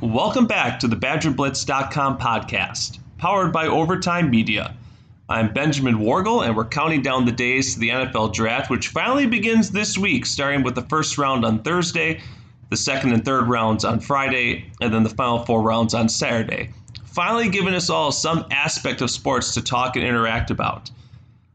Welcome 0.00 0.46
back 0.46 0.78
to 0.78 0.86
the 0.86 0.94
BadgerBlitz.com 0.94 2.18
podcast, 2.18 3.00
powered 3.18 3.52
by 3.52 3.66
Overtime 3.66 4.30
Media. 4.30 4.76
I'm 5.28 5.52
Benjamin 5.52 5.96
Worgull, 5.96 6.46
and 6.46 6.56
we're 6.56 6.66
counting 6.66 7.02
down 7.02 7.24
the 7.24 7.32
days 7.32 7.74
to 7.74 7.80
the 7.80 7.88
NFL 7.88 8.32
draft, 8.32 8.70
which 8.70 8.88
finally 8.88 9.26
begins 9.26 9.72
this 9.72 9.98
week, 9.98 10.24
starting 10.24 10.62
with 10.62 10.76
the 10.76 10.82
first 10.82 11.18
round 11.18 11.44
on 11.44 11.64
Thursday, 11.64 12.20
the 12.70 12.76
second 12.76 13.12
and 13.12 13.24
third 13.24 13.48
rounds 13.48 13.84
on 13.84 13.98
Friday, 13.98 14.70
and 14.80 14.94
then 14.94 15.02
the 15.02 15.10
final 15.10 15.44
four 15.44 15.62
rounds 15.62 15.94
on 15.94 16.08
Saturday. 16.08 16.70
Finally, 17.04 17.48
giving 17.48 17.74
us 17.74 17.90
all 17.90 18.12
some 18.12 18.44
aspect 18.52 19.00
of 19.00 19.10
sports 19.10 19.52
to 19.54 19.62
talk 19.62 19.96
and 19.96 20.04
interact 20.06 20.52
about. 20.52 20.92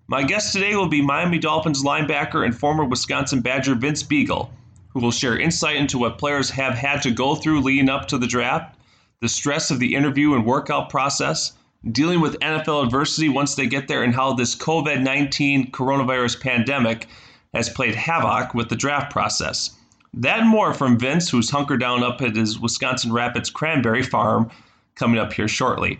My 0.08 0.22
guest 0.22 0.52
today 0.52 0.76
will 0.76 0.90
be 0.90 1.02
Miami 1.02 1.40
Dolphins 1.40 1.82
linebacker 1.82 2.44
and 2.44 2.54
former 2.54 2.84
Wisconsin 2.84 3.40
Badger 3.40 3.76
Vince 3.76 4.04
Biegel, 4.04 4.50
who 4.94 5.00
will 5.00 5.12
share 5.12 5.38
insight 5.38 5.76
into 5.76 5.98
what 5.98 6.18
players 6.18 6.50
have 6.52 6.76
had 6.76 7.02
to 7.02 7.12
go 7.12 7.36
through 7.36 7.62
leading 7.62 7.90
up 7.90 8.08
to 8.08 8.18
the 8.18 8.28
draft, 8.28 8.78
the 9.22 9.30
stress 9.30 9.72
of 9.72 9.80
the 9.80 9.96
interview 9.96 10.34
and 10.34 10.46
workout 10.46 10.90
process, 10.90 11.54
dealing 11.92 12.22
with 12.22 12.40
NFL 12.40 12.86
adversity 12.86 13.28
once 13.28 13.56
they 13.56 13.68
get 13.68 13.88
there, 13.88 14.04
and 14.04 14.14
how 14.14 14.34
this 14.34 14.56
COVID 14.56 15.02
19 15.02 15.72
coronavirus 15.72 16.40
pandemic 16.40 17.08
has 17.54 17.70
played 17.70 17.96
havoc 17.96 18.54
with 18.54 18.70
the 18.70 18.76
draft 18.76 19.12
process. 19.12 19.72
That 20.14 20.42
and 20.42 20.50
more 20.50 20.74
from 20.74 21.00
Vince, 21.00 21.30
who's 21.30 21.50
hunkered 21.50 21.80
down 21.80 22.04
up 22.04 22.22
at 22.22 22.36
his 22.36 22.60
Wisconsin 22.60 23.12
Rapids 23.12 23.50
cranberry 23.50 24.04
farm, 24.04 24.52
coming 24.96 25.20
up 25.20 25.34
here 25.34 25.48
shortly. 25.48 26.00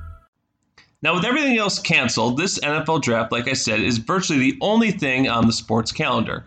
Now, 1.03 1.15
with 1.15 1.25
everything 1.25 1.57
else 1.57 1.79
canceled, 1.79 2.37
this 2.37 2.59
NFL 2.59 3.01
draft, 3.01 3.31
like 3.31 3.47
I 3.47 3.53
said, 3.53 3.79
is 3.79 3.97
virtually 3.97 4.37
the 4.37 4.57
only 4.61 4.91
thing 4.91 5.27
on 5.27 5.47
the 5.47 5.53
sports 5.53 5.91
calendar. 5.91 6.45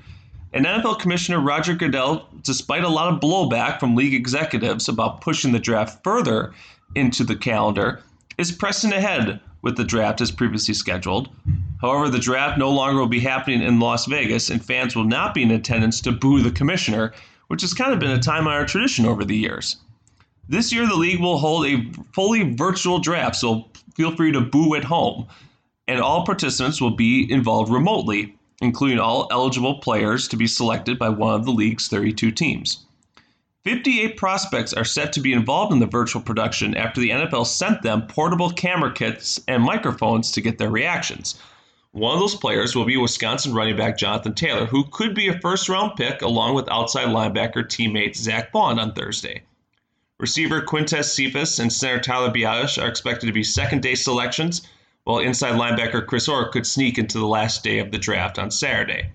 And 0.53 0.65
NFL 0.65 1.01
Commissioner 1.01 1.41
Roger 1.41 1.75
Goodell, 1.75 2.29
despite 2.43 2.85
a 2.85 2.89
lot 2.89 3.13
of 3.13 3.19
blowback 3.19 3.81
from 3.81 3.97
league 3.97 4.15
executives 4.15 4.89
about 4.89 5.21
pushing 5.21 5.51
the 5.51 5.59
draft 5.59 6.05
further 6.05 6.55
into 6.95 7.25
the 7.25 7.35
calendar, 7.35 8.01
is 8.39 8.53
pressing 8.53 8.93
ahead 8.93 9.41
with 9.63 9.77
the 9.77 9.83
draft 9.83 10.21
as 10.21 10.31
previously 10.31 10.75
scheduled. 10.75 11.31
However, 11.81 12.09
the 12.09 12.21
draft 12.21 12.57
no 12.57 12.71
longer 12.71 13.01
will 13.01 13.09
be 13.09 13.19
happening 13.19 13.61
in 13.61 13.81
Las 13.81 14.07
Vegas, 14.07 14.51
and 14.51 14.65
fans 14.65 14.95
will 14.95 15.03
not 15.03 15.35
be 15.35 15.43
in 15.43 15.51
attendance 15.51 16.01
to 16.03 16.13
boo 16.13 16.41
the 16.43 16.53
commissioner, 16.53 17.13
which 17.49 17.63
has 17.63 17.75
kind 17.75 17.93
of 17.93 17.99
been 17.99 18.13
a 18.13 18.21
time 18.21 18.47
honored 18.47 18.69
tradition 18.69 19.05
over 19.05 19.25
the 19.25 19.37
years. 19.37 19.79
This 20.49 20.73
year, 20.73 20.87
the 20.87 20.95
league 20.95 21.21
will 21.21 21.39
hold 21.39 21.67
a 21.67 21.91
fully 22.13 22.55
virtual 22.55 22.99
draft, 22.99 23.37
so 23.37 23.69
feel 23.95 24.15
free 24.15 24.33
to 24.33 24.41
boo 24.41 24.75
at 24.75 24.85
home. 24.85 25.27
And 25.89 26.01
all 26.01 26.27
participants 26.27 26.81
will 26.81 26.91
be 26.91 27.31
involved 27.31 27.73
remotely, 27.73 28.37
including 28.61 28.99
all 28.99 29.29
eligible 29.31 29.81
players 29.81 30.29
to 30.29 30.37
be 30.37 30.47
selected 30.47 30.99
by 30.99 31.09
one 31.09 31.35
of 31.35 31.45
the 31.45 31.53
league's 31.53 31.89
32 31.89 32.31
teams. 32.31 32.85
58 33.65 34.19
prospects 34.19 34.75
are 34.75 34.85
set 34.85 35.15
to 35.15 35.21
be 35.21 35.33
involved 35.33 35.73
in 35.73 35.79
the 35.79 35.87
virtual 35.87 36.21
production 36.21 36.77
after 36.77 37.01
the 37.01 37.09
NFL 37.09 37.47
sent 37.47 37.81
them 37.81 38.07
portable 38.07 38.51
camera 38.51 38.93
kits 38.93 39.41
and 39.49 39.63
microphones 39.63 40.31
to 40.33 40.43
get 40.43 40.59
their 40.59 40.71
reactions. 40.71 41.41
One 41.93 42.13
of 42.13 42.21
those 42.21 42.35
players 42.35 42.77
will 42.77 42.85
be 42.85 42.99
Wisconsin 42.99 43.55
running 43.55 43.77
back 43.77 43.97
Jonathan 43.97 44.35
Taylor, 44.35 44.67
who 44.67 44.85
could 44.91 45.15
be 45.15 45.29
a 45.29 45.39
first 45.39 45.71
round 45.71 45.97
pick 45.97 46.21
along 46.21 46.55
with 46.55 46.71
outside 46.71 47.09
linebacker 47.09 47.65
teammate 47.65 48.17
Zach 48.17 48.53
Baun 48.53 48.79
on 48.79 48.93
Thursday. 48.93 49.45
Receiver 50.25 50.63
Quintez 50.63 51.05
Cephus 51.05 51.59
and 51.59 51.71
center 51.71 52.01
Tyler 52.01 52.31
Biadasz 52.31 52.83
are 52.83 52.89
expected 52.89 53.27
to 53.27 53.33
be 53.35 53.45
second 53.45 53.83
day 53.83 53.95
selections, 53.95 54.67
while 55.03 55.19
inside 55.19 55.53
linebacker 55.53 56.07
Chris 56.07 56.31
Orr 56.31 56.49
could 56.49 56.67
sneak 56.67 56.97
into 56.97 57.19
the 57.19 57.27
last 57.27 57.63
day 57.63 57.79
of 57.79 57.91
the 57.91 57.99
draft 57.99 58.39
on 58.39 58.51
Saturday. 58.51 59.11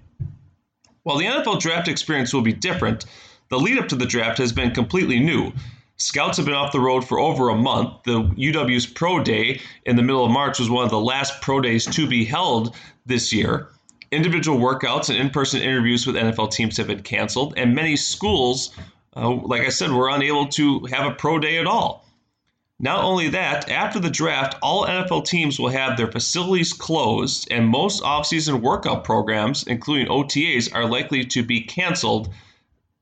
While 1.02 1.18
the 1.18 1.26
NFL 1.26 1.62
draft 1.62 1.88
experience 1.88 2.32
will 2.32 2.44
be 2.44 2.54
different, 2.54 3.06
the 3.50 3.58
lead 3.58 3.80
up 3.80 3.88
to 3.88 3.96
the 3.96 4.06
draft 4.06 4.38
has 4.38 4.54
been 4.54 4.70
completely 4.70 5.20
new. 5.20 5.52
Scouts 5.98 6.38
have 6.38 6.46
been 6.46 6.54
off 6.54 6.72
the 6.72 6.80
road 6.80 7.08
for 7.08 7.18
over 7.18 7.50
a 7.50 7.56
month. 7.56 8.04
The 8.04 8.22
UW's 8.22 8.86
Pro 8.86 9.24
Day 9.24 9.62
in 9.88 9.96
the 9.96 10.04
middle 10.04 10.24
of 10.26 10.30
March 10.30 10.60
was 10.60 10.70
one 10.70 10.86
of 10.86 10.92
the 10.92 11.00
last 11.00 11.42
Pro 11.42 11.60
Days 11.60 11.88
to 11.88 12.06
be 12.06 12.24
held 12.24 12.76
this 13.08 13.34
year. 13.34 13.70
Individual 14.12 14.60
workouts 14.60 15.10
and 15.10 15.18
in 15.18 15.32
person 15.32 15.60
interviews 15.60 16.06
with 16.06 16.18
NFL 16.18 16.52
teams 16.52 16.78
have 16.78 16.86
been 16.86 17.02
canceled, 17.02 17.56
and 17.58 17.74
many 17.74 17.96
schools 17.96 18.76
uh, 19.20 19.30
like 19.30 19.62
I 19.62 19.70
said, 19.70 19.92
we're 19.92 20.10
unable 20.10 20.48
to 20.48 20.86
have 20.86 21.06
a 21.06 21.16
pro 21.16 21.40
day 21.40 21.58
at 21.58 21.68
all. 21.68 22.06
Not 22.82 23.04
only 23.04 23.28
that, 23.30 23.70
after 23.70 24.00
the 24.00 24.10
draft, 24.10 24.58
all 24.62 24.88
NFL 24.88 25.26
teams 25.26 25.60
will 25.60 25.68
have 25.68 25.98
their 25.98 26.10
facilities 26.10 26.72
closed, 26.72 27.48
and 27.52 27.68
most 27.68 28.02
offseason 28.04 28.62
workout 28.62 29.04
programs, 29.04 29.64
including 29.64 30.08
OTAs, 30.08 30.74
are 30.74 30.88
likely 30.88 31.26
to 31.26 31.44
be 31.44 31.60
canceled, 31.60 32.30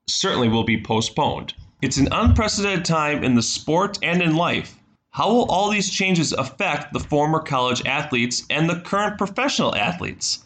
certainly 0.08 0.50
will 0.50 0.64
be 0.64 0.82
postponed. 0.82 1.54
It's 1.80 1.98
an 1.98 2.08
unprecedented 2.12 2.86
time 2.86 3.24
in 3.24 3.36
the 3.36 3.44
sport 3.44 4.00
and 4.02 4.20
in 4.20 4.36
life. 4.36 4.80
How 5.12 5.32
will 5.32 5.46
all 5.46 5.70
these 5.70 5.92
changes 5.92 6.34
affect 6.34 6.92
the 6.92 7.00
former 7.00 7.40
college 7.40 7.86
athletes 7.86 8.46
and 8.50 8.68
the 8.68 8.80
current 8.80 9.20
professional 9.20 9.76
athletes? 9.76 10.44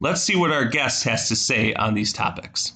Let's 0.00 0.22
see 0.22 0.34
what 0.34 0.50
our 0.50 0.64
guest 0.64 1.04
has 1.04 1.28
to 1.28 1.36
say 1.36 1.72
on 1.74 1.94
these 1.94 2.12
topics. 2.12 2.72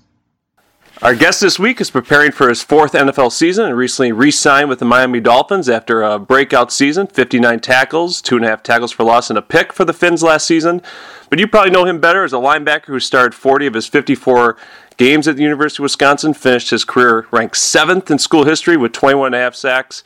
Our 1.02 1.14
guest 1.14 1.42
this 1.42 1.58
week 1.58 1.78
is 1.82 1.90
preparing 1.90 2.32
for 2.32 2.48
his 2.48 2.62
fourth 2.62 2.92
NFL 2.92 3.30
season 3.30 3.66
and 3.66 3.76
recently 3.76 4.12
re 4.12 4.30
signed 4.30 4.70
with 4.70 4.78
the 4.78 4.86
Miami 4.86 5.20
Dolphins 5.20 5.68
after 5.68 6.02
a 6.02 6.18
breakout 6.18 6.72
season 6.72 7.06
59 7.06 7.60
tackles, 7.60 8.22
two 8.22 8.36
and 8.36 8.46
a 8.46 8.48
half 8.48 8.62
tackles 8.62 8.92
for 8.92 9.04
loss, 9.04 9.28
and 9.28 9.38
a 9.38 9.42
pick 9.42 9.74
for 9.74 9.84
the 9.84 9.92
Fins 9.92 10.22
last 10.22 10.46
season. 10.46 10.80
But 11.28 11.38
you 11.38 11.48
probably 11.48 11.70
know 11.70 11.84
him 11.84 12.00
better 12.00 12.24
as 12.24 12.32
a 12.32 12.36
linebacker 12.36 12.86
who 12.86 12.98
started 12.98 13.34
40 13.34 13.66
of 13.66 13.74
his 13.74 13.86
54 13.86 14.56
games 14.96 15.28
at 15.28 15.36
the 15.36 15.42
University 15.42 15.82
of 15.82 15.84
Wisconsin, 15.84 16.32
finished 16.32 16.70
his 16.70 16.86
career 16.86 17.26
ranked 17.30 17.58
seventh 17.58 18.10
in 18.10 18.18
school 18.18 18.44
history 18.44 18.78
with 18.78 18.92
21 18.92 19.26
and 19.26 19.34
a 19.34 19.38
half 19.38 19.54
sacks. 19.54 20.02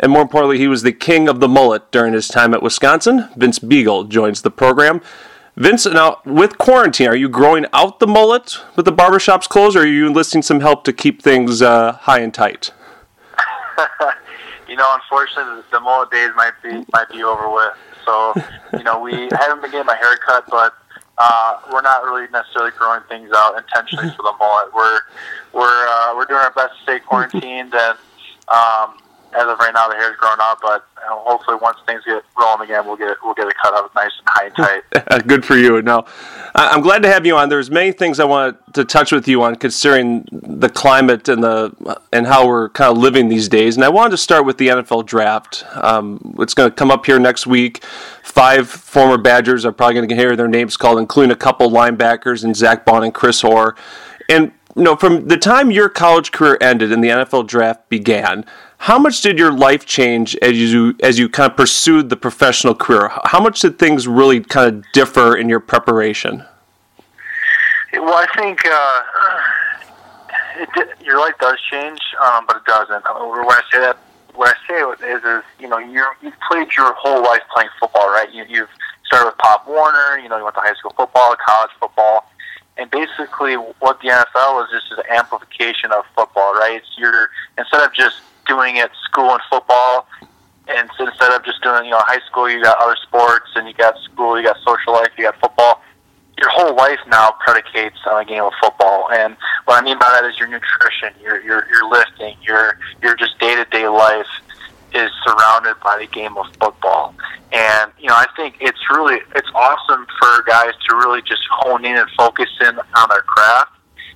And 0.00 0.10
more 0.10 0.22
importantly, 0.22 0.58
he 0.58 0.66
was 0.66 0.82
the 0.82 0.90
king 0.90 1.28
of 1.28 1.38
the 1.38 1.46
mullet 1.46 1.92
during 1.92 2.14
his 2.14 2.26
time 2.26 2.52
at 2.52 2.64
Wisconsin. 2.64 3.28
Vince 3.36 3.60
Biegel 3.60 4.08
joins 4.08 4.42
the 4.42 4.50
program. 4.50 5.02
Vince, 5.56 5.84
now 5.84 6.20
with 6.24 6.56
quarantine, 6.56 7.08
are 7.08 7.16
you 7.16 7.28
growing 7.28 7.66
out 7.74 7.98
the 7.98 8.06
mullet 8.06 8.56
with 8.74 8.86
the 8.86 8.92
barbershops 8.92 9.46
closed, 9.46 9.76
or 9.76 9.80
are 9.80 9.86
you 9.86 10.06
enlisting 10.06 10.40
some 10.40 10.60
help 10.60 10.82
to 10.84 10.92
keep 10.94 11.20
things 11.20 11.60
uh, 11.60 11.92
high 11.92 12.20
and 12.20 12.32
tight? 12.32 12.70
you 14.68 14.76
know, 14.76 14.88
unfortunately, 14.94 15.62
the, 15.70 15.80
mullet 15.80 16.10
days 16.10 16.30
might 16.36 16.54
be 16.62 16.84
might 16.94 17.08
be 17.10 17.22
over 17.22 17.52
with. 17.52 17.74
So, 18.06 18.32
you 18.72 18.82
know, 18.82 18.98
we 18.98 19.12
I 19.12 19.28
haven't 19.40 19.60
been 19.60 19.72
getting 19.72 19.86
my 19.86 19.96
hair 19.96 20.16
cut, 20.26 20.44
but 20.48 20.74
uh, 21.18 21.58
we're 21.70 21.82
not 21.82 22.02
really 22.02 22.28
necessarily 22.32 22.72
growing 22.78 23.02
things 23.10 23.30
out 23.36 23.58
intentionally 23.58 24.08
for 24.16 24.22
the 24.22 24.32
mullet. 24.38 24.72
We're 24.74 25.00
we're 25.52 25.86
uh, 25.86 26.16
we're 26.16 26.24
doing 26.24 26.40
our 26.40 26.52
best 26.52 26.78
to 26.78 26.82
stay 26.82 26.98
quarantined, 26.98 27.74
and 27.74 27.98
um, 28.48 28.96
as 29.34 29.44
of 29.44 29.58
right 29.58 29.72
now, 29.72 29.88
the 29.88 29.94
hair's 29.94 30.16
grown 30.16 30.40
out, 30.40 30.58
but 30.60 30.86
hopefully 30.96 31.56
once 31.60 31.78
things 31.86 32.02
get 32.04 32.22
rolling 32.38 32.62
again, 32.62 32.86
we'll 32.86 32.96
get 32.96 33.10
it, 33.10 33.16
we'll 33.22 33.34
get 33.34 33.46
it 33.46 33.54
cut 33.62 33.74
up 33.74 33.94
nice 33.94 34.10
and 34.18 34.28
high 34.28 34.46
and 34.46 35.02
tight. 35.02 35.26
Good 35.26 35.44
for 35.44 35.56
you. 35.56 35.80
Now, 35.82 36.04
I'm 36.54 36.82
glad 36.82 37.02
to 37.02 37.08
have 37.08 37.24
you 37.24 37.36
on. 37.36 37.48
There's 37.48 37.70
many 37.70 37.92
things 37.92 38.20
I 38.20 38.24
want 38.24 38.58
to 38.74 38.84
touch 38.84 39.10
with 39.10 39.26
you 39.26 39.42
on, 39.42 39.56
considering 39.56 40.26
the 40.30 40.68
climate 40.68 41.28
and 41.28 41.42
the 41.42 41.98
and 42.12 42.26
how 42.26 42.46
we're 42.46 42.68
kind 42.70 42.90
of 42.90 42.98
living 42.98 43.28
these 43.28 43.48
days. 43.48 43.76
And 43.76 43.84
I 43.84 43.88
wanted 43.88 44.10
to 44.10 44.18
start 44.18 44.44
with 44.44 44.58
the 44.58 44.68
NFL 44.68 45.06
draft. 45.06 45.64
Um, 45.74 46.34
it's 46.38 46.54
going 46.54 46.70
to 46.70 46.74
come 46.74 46.90
up 46.90 47.06
here 47.06 47.18
next 47.18 47.46
week. 47.46 47.84
Five 48.22 48.68
former 48.68 49.18
Badgers 49.18 49.64
are 49.64 49.72
probably 49.72 49.94
going 49.94 50.08
to 50.08 50.14
hear 50.14 50.36
their 50.36 50.48
names 50.48 50.76
called, 50.76 50.98
including 50.98 51.32
a 51.32 51.36
couple 51.36 51.70
linebackers 51.70 52.44
and 52.44 52.54
Zach 52.54 52.84
Baun 52.84 53.02
and 53.04 53.14
Chris 53.14 53.42
Orr. 53.42 53.76
And 54.28 54.52
know, 54.76 54.96
from 54.96 55.28
the 55.28 55.36
time 55.36 55.70
your 55.70 55.88
college 55.88 56.32
career 56.32 56.56
ended 56.60 56.92
and 56.92 57.04
the 57.04 57.08
NFL 57.08 57.46
draft 57.46 57.88
began, 57.88 58.44
How 58.78 58.98
much 58.98 59.20
did 59.20 59.38
your 59.38 59.52
life 59.52 59.84
change 59.84 60.36
as 60.36 60.58
you 60.58 60.94
as 61.02 61.18
you 61.18 61.28
kind 61.28 61.50
of 61.50 61.56
pursued 61.56 62.08
the 62.08 62.16
professional 62.16 62.74
career? 62.74 63.10
How 63.24 63.40
much 63.40 63.60
did 63.60 63.78
things 63.78 64.08
really 64.08 64.40
kind 64.40 64.76
of 64.76 64.92
differ 64.92 65.36
in 65.36 65.48
your 65.48 65.60
preparation? 65.60 66.44
Well, 67.92 68.14
I 68.14 68.26
think 68.36 68.60
uh, 68.64 69.02
it, 70.76 70.88
your 71.04 71.18
life 71.20 71.34
does 71.40 71.58
change, 71.70 72.00
um, 72.20 72.46
but 72.46 72.56
it 72.56 72.64
doesn't. 72.64 73.04
When 73.04 73.46
I 73.46 73.62
say 73.70 73.80
that, 73.80 73.98
what 74.34 74.54
I 74.54 74.68
say 74.68 75.06
is, 75.06 75.22
is 75.22 75.44
you 75.60 75.68
know, 75.68 75.78
you 75.78 76.04
you've 76.22 76.34
played 76.50 76.68
your 76.76 76.94
whole 76.94 77.22
life 77.22 77.42
playing 77.54 77.68
football, 77.78 78.08
right? 78.08 78.32
You, 78.32 78.44
you've 78.48 78.70
started 79.04 79.26
with 79.26 79.38
Pop 79.38 79.68
Warner. 79.68 80.18
You 80.22 80.30
know, 80.30 80.38
you 80.38 80.44
went 80.44 80.54
to 80.54 80.62
high 80.62 80.74
school 80.74 80.94
football, 80.96 81.36
college 81.46 81.70
football, 81.78 82.31
and 82.76 82.90
basically, 82.90 83.54
what 83.54 84.00
the 84.00 84.08
NFL 84.08 84.64
is 84.64 84.70
just 84.70 84.92
an 84.92 85.04
amplification 85.10 85.92
of 85.92 86.04
football, 86.16 86.54
right? 86.54 86.76
It's 86.76 86.98
your 86.98 87.28
instead 87.58 87.82
of 87.82 87.92
just 87.92 88.16
doing 88.46 88.76
it 88.76 88.90
school 89.04 89.30
and 89.30 89.40
football, 89.50 90.06
and 90.68 90.88
instead 90.98 91.32
of 91.32 91.44
just 91.44 91.62
doing 91.62 91.84
you 91.84 91.90
know 91.90 92.00
high 92.00 92.20
school, 92.30 92.48
you 92.48 92.62
got 92.62 92.78
other 92.78 92.96
sports, 93.02 93.50
and 93.56 93.68
you 93.68 93.74
got 93.74 93.98
school, 93.98 94.38
you 94.38 94.46
got 94.46 94.56
social 94.64 94.94
life, 94.94 95.10
you 95.18 95.24
got 95.24 95.38
football. 95.40 95.82
Your 96.38 96.48
whole 96.48 96.74
life 96.74 96.98
now 97.06 97.34
predicates 97.44 97.98
on 98.10 98.22
a 98.22 98.24
game 98.24 98.42
of 98.42 98.52
football, 98.60 99.08
and 99.12 99.36
what 99.66 99.80
I 99.80 99.84
mean 99.84 99.98
by 99.98 100.08
that 100.12 100.24
is 100.24 100.38
your 100.38 100.48
nutrition, 100.48 101.12
your 101.22 101.42
your 101.42 101.68
your 101.68 101.90
lifting, 101.90 102.36
your 102.42 102.78
your 103.02 103.14
just 103.16 103.38
day 103.38 103.54
to 103.54 103.64
day 103.66 103.86
life 103.86 104.26
is 104.94 105.10
surrounded 105.26 105.74
by 105.82 105.98
the 105.98 106.06
game 106.06 106.36
of 106.36 106.46
football. 106.60 107.14
And, 107.52 107.92
you 107.98 108.08
know, 108.08 108.14
I 108.14 108.26
think 108.36 108.56
it's 108.60 108.80
really, 108.90 109.20
it's 109.34 109.48
awesome 109.54 110.06
for 110.18 110.42
guys 110.44 110.72
to 110.88 110.96
really 110.96 111.22
just 111.22 111.42
hone 111.50 111.84
in 111.84 111.96
and 111.96 112.08
focus 112.16 112.48
in 112.60 112.78
on 112.78 113.08
their 113.08 113.22
craft. 113.22 113.72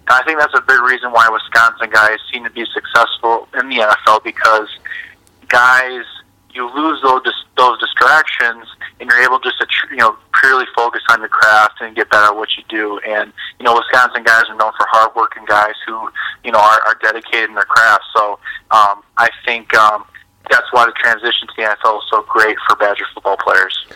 And 0.09 0.11
I 0.11 0.23
think 0.25 0.39
that's 0.39 0.55
a 0.55 0.63
big 0.63 0.81
reason 0.81 1.13
why 1.13 1.29
Wisconsin 1.29 1.91
guys 1.91 2.19
seem 2.33 2.45
to 2.45 2.51
be 2.51 2.65
successful 2.73 3.49
in 3.59 3.69
the 3.69 3.77
NFL 3.77 4.25
because 4.25 4.69
guys, 5.49 6.05
you 6.55 6.75
lose 6.75 7.03
those 7.03 7.23
those 7.57 7.79
distractions, 7.79 8.67
and 8.99 9.11
you're 9.11 9.23
able 9.23 9.39
just 9.39 9.59
to 9.61 9.67
you 9.91 9.97
know 9.97 10.17
purely 10.41 10.65
focus 10.75 11.03
on 11.11 11.21
your 11.21 11.29
craft 11.29 11.81
and 11.81 11.95
get 11.95 12.11
better 12.11 12.27
at 12.27 12.37
what 12.37 12.49
you 12.57 12.65
do. 12.69 12.99
And 13.07 13.33
you 13.59 13.65
know, 13.65 13.75
Wisconsin 13.75 14.23
guys 14.25 14.45
are 14.49 14.57
known 14.57 14.73
for 14.73 14.87
hardworking 14.91 15.45
guys 15.45 15.75
who 15.87 16.09
you 16.45 16.53
know 16.53 16.59
are, 16.59 16.81
are 16.87 16.99
dedicated 17.03 17.51
in 17.51 17.55
their 17.55 17.65
craft. 17.65 18.05
So 18.17 18.39
um, 18.71 19.03
I 19.19 19.29
think 19.45 19.75
um, 19.75 20.05
that's 20.51 20.71
why 20.73 20.87
the 20.87 20.93
transition 20.93 21.49
to 21.49 21.55
the 21.57 21.63
NFL 21.63 21.99
is 21.99 22.05
so 22.11 22.23
great 22.29 22.57
for 22.69 22.77
Badger 22.77 23.05
football 23.15 23.37
players. 23.37 23.87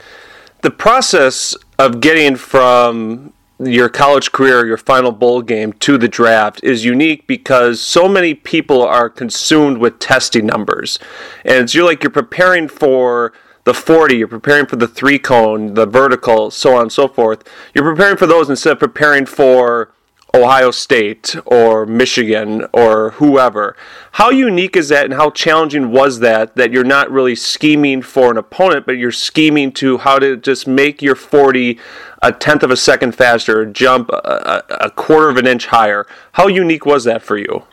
The 0.62 0.70
process 0.70 1.56
of 1.78 2.00
getting 2.00 2.36
from 2.36 3.32
your 3.58 3.88
college 3.88 4.32
career, 4.32 4.66
your 4.66 4.76
final 4.76 5.12
bowl 5.12 5.42
game 5.42 5.72
to 5.74 5.98
the 5.98 6.08
draft 6.08 6.60
is 6.62 6.84
unique 6.84 7.26
because 7.26 7.80
so 7.80 8.08
many 8.08 8.34
people 8.34 8.82
are 8.82 9.10
consumed 9.10 9.78
with 9.78 9.98
testing 9.98 10.46
numbers. 10.46 10.98
And 11.44 11.64
it's 11.64 11.74
you're 11.74 11.84
like 11.84 12.02
you're 12.02 12.10
preparing 12.10 12.68
for 12.68 13.32
the 13.64 13.74
40, 13.74 14.16
you're 14.16 14.28
preparing 14.28 14.66
for 14.66 14.76
the 14.76 14.88
three 14.88 15.18
cone, 15.18 15.74
the 15.74 15.86
vertical, 15.86 16.50
so 16.50 16.76
on 16.76 16.82
and 16.82 16.92
so 16.92 17.06
forth. 17.06 17.44
You're 17.74 17.84
preparing 17.84 18.16
for 18.16 18.26
those 18.26 18.48
instead 18.48 18.72
of 18.72 18.78
preparing 18.78 19.26
for 19.26 19.92
Ohio 20.34 20.70
State 20.70 21.34
or 21.44 21.86
Michigan 21.86 22.66
or 22.72 23.10
whoever. 23.12 23.76
How 24.12 24.30
unique 24.30 24.76
is 24.76 24.88
that 24.90 25.04
and 25.04 25.14
how 25.14 25.30
challenging 25.30 25.90
was 25.90 26.20
that 26.20 26.56
that 26.56 26.72
you're 26.72 26.84
not 26.84 27.10
really 27.10 27.34
scheming 27.34 28.02
for 28.02 28.30
an 28.30 28.36
opponent, 28.36 28.86
but 28.86 28.92
you're 28.92 29.12
scheming 29.12 29.72
to 29.72 29.98
how 29.98 30.18
to 30.18 30.36
just 30.36 30.66
make 30.66 31.02
your 31.02 31.14
40 31.14 31.78
a 32.22 32.32
tenth 32.32 32.62
of 32.62 32.70
a 32.70 32.76
second 32.76 33.12
faster, 33.12 33.64
jump 33.64 34.10
a, 34.10 34.62
a 34.80 34.90
quarter 34.90 35.28
of 35.30 35.36
an 35.36 35.46
inch 35.46 35.66
higher? 35.66 36.06
How 36.32 36.46
unique 36.46 36.86
was 36.86 37.04
that 37.04 37.22
for 37.22 37.36
you? 37.36 37.64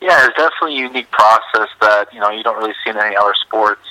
Yeah, 0.00 0.26
it's 0.26 0.36
definitely 0.36 0.78
a 0.78 0.88
unique 0.88 1.10
process 1.10 1.68
that 1.80 2.12
you 2.12 2.20
know 2.20 2.30
you 2.30 2.42
don't 2.42 2.58
really 2.58 2.74
see 2.84 2.90
in 2.90 2.96
any 2.96 3.16
other 3.16 3.34
sports. 3.46 3.86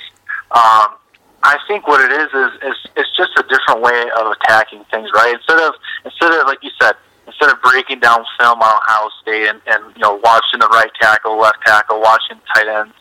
Um, 0.50 0.96
I 1.42 1.58
think 1.68 1.86
what 1.86 2.00
it 2.00 2.12
is 2.12 2.28
is 2.32 2.52
is 2.70 2.76
it's 2.96 3.16
just 3.16 3.30
a 3.38 3.42
different 3.42 3.80
way 3.80 4.06
of 4.18 4.32
attacking 4.32 4.84
things, 4.90 5.10
right? 5.14 5.34
Instead 5.34 5.58
of 5.58 5.74
instead 6.04 6.32
of 6.32 6.46
like 6.46 6.62
you 6.62 6.70
said, 6.80 6.94
instead 7.26 7.50
of 7.50 7.60
breaking 7.62 8.00
down 8.00 8.24
film 8.38 8.60
on 8.60 8.72
Ohio 8.74 9.10
State 9.22 9.48
and, 9.48 9.60
and 9.66 9.82
you 9.96 10.02
know 10.02 10.20
watching 10.22 10.60
the 10.60 10.68
right 10.68 10.90
tackle, 11.00 11.38
left 11.38 11.58
tackle, 11.64 12.00
watching 12.00 12.38
tight 12.54 12.68
ends, 12.68 12.94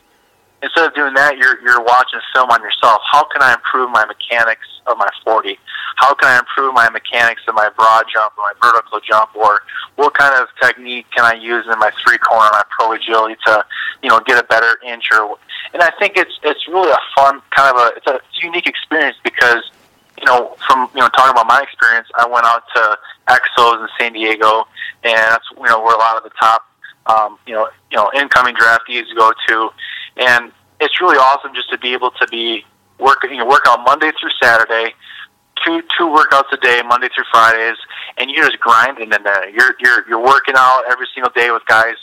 instead 0.62 0.86
of 0.86 0.95
doing 0.95 1.13
that, 1.13 1.38
you're 1.38 1.62
you're 1.62 1.81
watching 1.81 2.19
film 2.33 2.50
on 2.50 2.62
yourself. 2.62 3.01
How 3.12 3.24
can 3.25 3.42
I 3.42 3.54
improve 3.54 3.89
my 3.92 4.06
mechanics 4.06 4.68
of 4.88 4.98
my 4.98 5.10
40? 5.24 5.57
How 5.98 6.13
can 6.13 6.30
I 6.30 6.39
improve 6.39 6.74
my 6.74 6.89
mechanics 6.89 7.42
of 7.48 7.56
my 7.56 7.69
broad 7.77 8.06
jump 8.12 8.33
or 8.38 8.44
my 8.44 8.54
vertical 8.62 9.00
jump? 9.00 9.36
Or 9.36 9.62
what 9.95 10.13
kind 10.13 10.33
of 10.42 10.48
technique 10.62 11.06
can 11.16 11.24
I 11.24 11.33
use 11.33 11.66
in 11.71 11.78
my 11.80 11.92
three 12.04 12.18
cone, 12.18 12.39
my 12.39 12.63
pro 12.69 12.92
agility 12.94 13.38
to 13.45 13.66
you 14.01 14.10
know 14.10 14.19
get 14.25 14.44
a 14.44 14.48
better 14.48 14.80
inch? 14.86 15.06
Or 15.13 15.38
and 15.74 15.81
I 15.81 15.92
think 16.00 16.18
it's 16.18 16.33
it's 16.44 16.68
really 16.68 16.92
a 16.92 17.04
fun 17.16 17.42
kind 17.56 17.75
of 17.75 17.81
a 17.81 17.88
it's 17.95 18.07
a 18.07 18.19
unique 18.42 18.68
experience 18.68 19.18
because 19.24 19.71
you 20.17 20.25
know, 20.25 20.56
from 20.67 20.89
you 20.94 21.01
know 21.01 21.09
talking 21.09 21.31
about 21.31 21.47
my 21.47 21.62
experience, 21.62 22.07
I 22.15 22.27
went 22.27 22.45
out 22.45 22.63
to 22.75 22.97
Exos 23.27 23.81
in 23.81 23.88
San 24.00 24.13
Diego, 24.13 24.65
and 25.03 25.17
that's 25.17 25.45
you 25.56 25.63
know 25.63 25.81
where 25.81 25.95
a 25.95 26.00
lot 26.00 26.17
of 26.17 26.23
the 26.23 26.31
top 26.39 26.63
um, 27.07 27.38
you 27.45 27.53
know 27.53 27.69
you 27.91 27.97
know 27.97 28.09
incoming 28.15 28.56
draftees 28.56 29.03
go 29.15 29.33
to, 29.47 29.69
and 30.17 30.51
it's 30.79 31.01
really 31.01 31.17
awesome 31.17 31.53
just 31.53 31.69
to 31.69 31.77
be 31.77 31.94
able 31.94 32.12
to 32.12 32.27
be 32.27 32.65
working 33.00 33.31
you 33.31 33.38
know 33.38 33.45
work 33.45 33.63
out 33.67 33.83
Monday 33.85 34.12
through 34.19 34.31
Saturday, 34.41 34.94
two 35.65 35.81
two 35.97 36.07
workouts 36.07 36.51
a 36.51 36.57
day, 36.57 36.81
Monday 36.85 37.09
through 37.13 37.25
Fridays, 37.31 37.77
and 38.18 38.31
you're 38.31 38.45
just 38.45 38.59
grinding 38.59 39.11
in 39.11 39.23
there. 39.23 39.50
You're 39.50 39.75
you're 39.79 40.07
you're 40.07 40.23
working 40.23 40.56
out 40.57 40.83
every 40.89 41.07
single 41.13 41.31
day 41.35 41.51
with 41.51 41.65
guys 41.65 41.95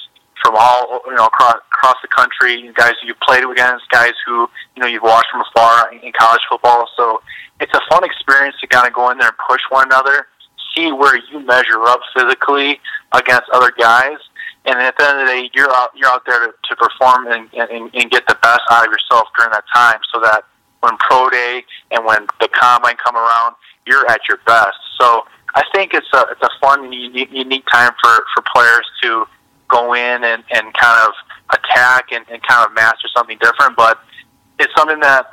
from 0.42 0.54
all 0.58 1.00
you 1.06 1.14
know 1.14 1.26
across 1.26 1.56
across 1.82 1.96
the 2.00 2.08
country, 2.08 2.70
guys 2.74 2.92
you 3.04 3.14
played 3.26 3.44
against, 3.44 3.88
guys 3.90 4.12
who 4.24 4.48
you 4.76 4.82
know 4.82 4.86
you've 4.86 5.02
watched 5.02 5.26
from 5.32 5.42
afar 5.42 5.92
in 5.92 6.12
college 6.18 6.40
football. 6.48 6.88
So 6.96 7.20
it's 7.60 7.72
a 7.74 7.80
fun 7.90 8.04
experience 8.04 8.56
to 8.60 8.66
kind 8.68 8.86
of 8.86 8.92
go 8.92 9.10
in 9.10 9.18
there 9.18 9.28
and 9.28 9.36
push 9.48 9.60
one 9.68 9.86
another, 9.86 10.28
see 10.74 10.92
where 10.92 11.16
you 11.30 11.40
measure 11.40 11.82
up 11.82 12.00
physically 12.16 12.80
against 13.12 13.50
other 13.52 13.72
guys, 13.76 14.18
and 14.64 14.78
at 14.78 14.96
the 14.96 15.08
end 15.08 15.20
of 15.20 15.26
the 15.26 15.32
day, 15.32 15.50
you're 15.54 15.70
out 15.70 15.90
you're 15.96 16.08
out 16.08 16.22
there 16.24 16.46
to, 16.46 16.52
to 16.68 16.76
perform 16.76 17.26
and, 17.26 17.48
and 17.54 17.90
and 17.92 18.10
get 18.10 18.26
the 18.28 18.38
best 18.42 18.62
out 18.70 18.86
of 18.86 18.92
yourself 18.92 19.28
during 19.36 19.50
that 19.50 19.64
time, 19.74 19.98
so 20.14 20.20
that 20.20 20.44
when 20.80 20.96
pro 20.98 21.30
day 21.30 21.64
and 21.90 22.04
when 22.04 22.26
the 22.40 22.48
combine 22.48 22.96
come 23.04 23.16
around, 23.16 23.56
you're 23.86 24.08
at 24.08 24.20
your 24.28 24.38
best. 24.46 24.78
So 25.00 25.24
I 25.54 25.62
think 25.74 25.94
it's 25.94 26.06
a 26.14 26.26
it's 26.30 26.42
a 26.42 26.50
fun 26.60 26.84
and 26.84 26.94
unique, 26.94 27.30
unique 27.32 27.64
time 27.72 27.92
for 28.00 28.24
for 28.34 28.44
players 28.54 28.86
to 29.02 29.26
go 29.68 29.94
in 29.94 30.22
and 30.22 30.44
and 30.52 30.72
kind 30.74 31.08
of 31.08 31.12
attack 31.50 32.12
and, 32.12 32.24
and 32.30 32.42
kind 32.42 32.66
of 32.66 32.74
master 32.74 33.08
something 33.14 33.38
different, 33.38 33.76
but 33.76 33.98
it's 34.58 34.72
something 34.76 35.00
that 35.00 35.32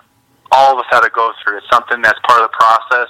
all 0.52 0.74
of 0.74 0.80
us 0.80 0.86
had 0.90 1.02
to 1.02 1.10
go 1.10 1.32
through. 1.44 1.58
It's 1.58 1.70
something 1.72 2.02
that's 2.02 2.20
part 2.28 2.42
of 2.42 2.52
the 2.52 2.58
process. 2.58 3.10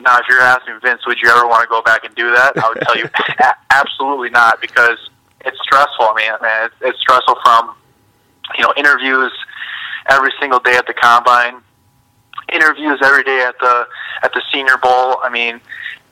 Now, 0.00 0.18
if 0.18 0.26
you're 0.28 0.40
asking 0.40 0.78
Vince, 0.80 1.06
would 1.06 1.18
you 1.20 1.28
ever 1.28 1.46
want 1.46 1.62
to 1.62 1.68
go 1.68 1.82
back 1.82 2.04
and 2.04 2.14
do 2.14 2.30
that? 2.30 2.56
I 2.56 2.68
would 2.68 2.80
tell 2.82 2.96
you, 2.96 3.08
absolutely 3.70 4.30
not, 4.30 4.60
because 4.60 4.98
it's 5.44 5.58
stressful. 5.62 6.06
I 6.06 6.14
mean, 6.14 6.32
man, 6.40 6.66
it's, 6.66 6.74
it's 6.80 7.00
stressful 7.00 7.36
from 7.42 7.74
you 8.56 8.62
know 8.62 8.72
interviews 8.76 9.32
every 10.08 10.30
single 10.40 10.60
day 10.60 10.76
at 10.76 10.86
the 10.86 10.94
combine, 10.94 11.60
interviews 12.52 13.00
every 13.02 13.24
day 13.24 13.44
at 13.46 13.58
the 13.58 13.86
at 14.22 14.32
the 14.32 14.42
Senior 14.52 14.76
Bowl. 14.78 15.18
I 15.22 15.30
mean, 15.30 15.60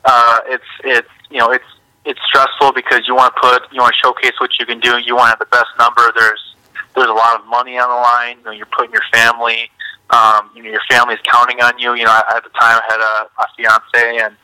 uh, 0.05 0.39
it's 0.47 0.65
it's 0.83 1.09
you 1.29 1.37
know 1.37 1.51
it's 1.51 1.65
it's 2.07 2.19
stressful 2.25 2.71
because 2.73 3.01
you 3.07 3.15
want 3.15 3.35
to 3.35 3.41
put 3.41 3.71
you 3.71 3.81
want 3.81 3.93
to 3.93 3.99
showcase 3.99 4.39
what 4.39 4.57
you 4.57 4.65
can 4.65 4.79
do. 4.79 4.97
You 4.97 5.15
want 5.15 5.27
to 5.27 5.37
have 5.37 5.39
the 5.39 5.51
best 5.51 5.69
number. 5.77 6.01
There's 6.15 6.55
there's 6.95 7.09
a 7.09 7.13
lot 7.13 7.39
of 7.39 7.45
money 7.45 7.77
on 7.77 7.89
the 7.89 8.01
line. 8.01 8.37
You 8.39 8.43
know, 8.45 8.51
you're 8.51 8.71
putting 8.73 8.91
your 8.91 9.05
family 9.13 9.69
um, 10.09 10.49
you 10.55 10.63
know, 10.63 10.69
your 10.69 10.81
family's 10.89 11.19
counting 11.29 11.59
on 11.61 11.77
you. 11.79 11.95
You 11.95 12.05
know, 12.05 12.11
at 12.13 12.43
the 12.43 12.49
time 12.49 12.79
I 12.79 12.83
had 12.87 12.99
a, 12.99 13.15
a 13.41 13.45
fiance, 13.55 14.23
and 14.23 14.35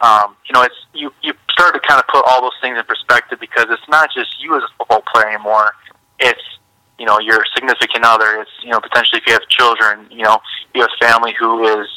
um, 0.00 0.36
you 0.46 0.52
know, 0.52 0.62
it's 0.62 0.74
you 0.92 1.12
you 1.22 1.34
start 1.50 1.74
to 1.74 1.80
kind 1.80 2.00
of 2.00 2.06
put 2.08 2.24
all 2.26 2.42
those 2.42 2.58
things 2.60 2.78
in 2.78 2.84
perspective 2.84 3.38
because 3.40 3.66
it's 3.70 3.88
not 3.88 4.10
just 4.14 4.42
you 4.42 4.56
as 4.56 4.62
a 4.62 4.68
football 4.78 5.02
player 5.12 5.28
anymore. 5.28 5.72
It's 6.18 6.42
you 6.98 7.06
know 7.06 7.18
your 7.20 7.44
significant 7.54 8.04
other. 8.04 8.40
It's 8.40 8.50
you 8.62 8.70
know 8.70 8.80
potentially 8.80 9.20
if 9.20 9.26
you 9.26 9.34
have 9.34 9.46
children, 9.48 10.06
you 10.10 10.24
know, 10.24 10.38
you 10.74 10.80
have 10.82 10.90
family 11.00 11.34
who 11.38 11.64
is 11.80 11.88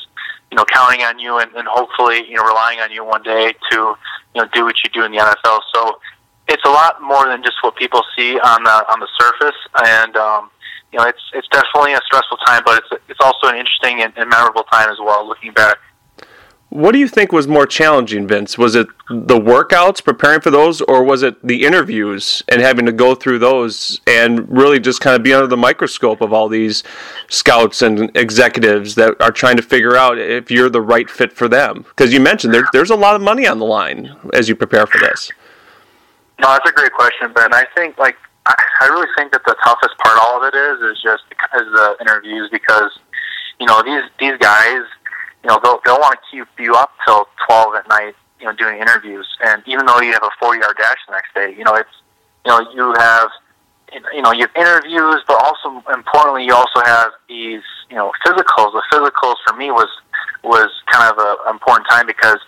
you 0.51 0.57
know 0.57 0.65
counting 0.65 1.01
on 1.01 1.19
you 1.19 1.39
and, 1.39 1.51
and 1.55 1.67
hopefully 1.67 2.27
you 2.27 2.35
know 2.35 2.43
relying 2.43 2.79
on 2.79 2.91
you 2.91 3.03
one 3.03 3.23
day 3.23 3.53
to 3.71 3.95
you 4.35 4.41
know 4.41 4.47
do 4.53 4.63
what 4.65 4.75
you 4.83 4.89
do 4.91 5.03
in 5.03 5.11
the 5.11 5.17
NFL. 5.17 5.59
So 5.73 5.99
it's 6.47 6.63
a 6.65 6.69
lot 6.69 7.01
more 7.01 7.27
than 7.27 7.43
just 7.43 7.57
what 7.61 7.75
people 7.75 8.03
see 8.15 8.39
on 8.39 8.63
the 8.63 8.91
on 8.91 8.99
the 8.99 9.07
surface, 9.19 9.57
and 9.83 10.15
um, 10.15 10.49
you 10.91 10.99
know, 10.99 11.05
it's 11.05 11.21
it's 11.33 11.47
definitely 11.49 11.93
a 11.93 11.99
stressful 12.05 12.37
time, 12.45 12.61
but 12.65 12.83
it's 12.83 13.03
it's 13.09 13.19
also 13.21 13.47
an 13.47 13.57
interesting 13.57 14.01
and, 14.01 14.13
and 14.15 14.29
memorable 14.29 14.63
time 14.63 14.89
as 14.89 14.97
well. 14.99 15.27
Looking 15.27 15.51
back. 15.53 15.77
What 16.69 16.91
do 16.91 16.99
you 16.99 17.07
think 17.07 17.31
was 17.31 17.47
more 17.47 17.65
challenging, 17.65 18.27
Vince? 18.27 18.57
Was 18.57 18.75
it 18.75 18.87
the 19.09 19.39
workouts, 19.39 20.03
preparing 20.03 20.41
for 20.41 20.51
those, 20.51 20.81
or 20.81 21.01
was 21.01 21.23
it 21.23 21.41
the 21.45 21.63
interviews 21.63 22.43
and 22.49 22.61
having 22.61 22.85
to 22.87 22.91
go 22.91 23.15
through 23.15 23.39
those 23.39 24.01
and 24.05 24.49
really 24.49 24.77
just 24.77 24.99
kind 24.99 25.15
of 25.15 25.23
be 25.23 25.33
under 25.33 25.47
the 25.47 25.55
microscope 25.55 26.19
of 26.19 26.33
all 26.33 26.49
these 26.49 26.83
scouts 27.29 27.81
and 27.81 28.11
executives 28.17 28.95
that 28.95 29.15
are 29.21 29.31
trying 29.31 29.55
to 29.55 29.63
figure 29.63 29.95
out 29.95 30.17
if 30.17 30.51
you're 30.51 30.69
the 30.69 30.81
right 30.81 31.09
fit 31.09 31.31
for 31.31 31.47
them? 31.47 31.85
Because 31.87 32.11
you 32.11 32.19
mentioned 32.19 32.53
there, 32.53 32.67
there's 32.73 32.91
a 32.91 32.95
lot 32.95 33.15
of 33.15 33.21
money 33.21 33.47
on 33.47 33.59
the 33.59 33.65
line 33.65 34.13
as 34.33 34.49
you 34.49 34.55
prepare 34.55 34.85
for 34.85 34.99
this. 34.99 35.31
No, 36.39 36.49
that's 36.49 36.69
a 36.69 36.73
great 36.73 36.91
question, 36.91 37.31
Ben. 37.33 37.53
I 37.53 37.65
think 37.75 37.97
like 37.97 38.17
I, 38.45 38.55
I 38.81 38.87
really 38.87 39.07
think 39.17 39.31
that 39.31 39.41
the 39.45 39.55
toughest 39.63 39.97
part 40.03 40.17
of 40.17 40.23
all 40.23 40.43
of 40.43 40.53
it 40.53 40.57
is 40.57 40.81
is 40.91 41.01
just 41.01 41.23
is 41.55 41.67
the 41.73 41.95
interviews 42.01 42.49
because 42.51 42.91
you 43.59 43.65
know 43.65 43.81
these 43.83 44.03
these 44.19 44.37
guys 44.37 44.83
you 45.47 45.53
know 45.53 45.59
they'll 45.63 45.79
they'll 45.85 45.99
want 45.99 46.19
to 46.19 46.21
keep 46.29 46.47
you 46.59 46.75
up 46.75 46.91
till 47.05 47.25
twelve 47.47 47.73
at 47.75 47.87
night 47.87 48.15
you 48.39 48.45
know 48.45 48.53
doing 48.53 48.79
interviews 48.79 49.27
and 49.45 49.63
even 49.65 49.85
though 49.85 49.99
you 50.01 50.11
have 50.11 50.23
a 50.23 50.29
four 50.39 50.55
yard 50.55 50.75
dash 50.77 50.97
the 51.07 51.13
next 51.13 51.33
day 51.33 51.55
you 51.57 51.63
know 51.63 51.73
it's 51.73 51.89
you 52.45 52.51
know 52.51 52.59
you 52.71 52.93
have 52.97 53.29
you 54.13 54.21
know 54.21 54.31
you 54.31 54.41
have 54.41 54.55
interviews 54.55 55.23
but 55.25 55.41
also 55.41 55.81
importantly 55.93 56.43
you 56.43 56.53
also 56.53 56.81
have 56.83 57.11
these 57.29 57.63
you 57.89 57.95
know 57.95 58.11
physicals 58.25 58.73
the 58.73 58.83
physicals 58.91 59.35
for 59.47 59.55
me 59.55 59.71
was 59.71 59.87
was 60.43 60.69
kind 60.91 61.09
of 61.11 61.17
a 61.17 61.49
important 61.49 61.87
time 61.89 62.05
because 62.05 62.39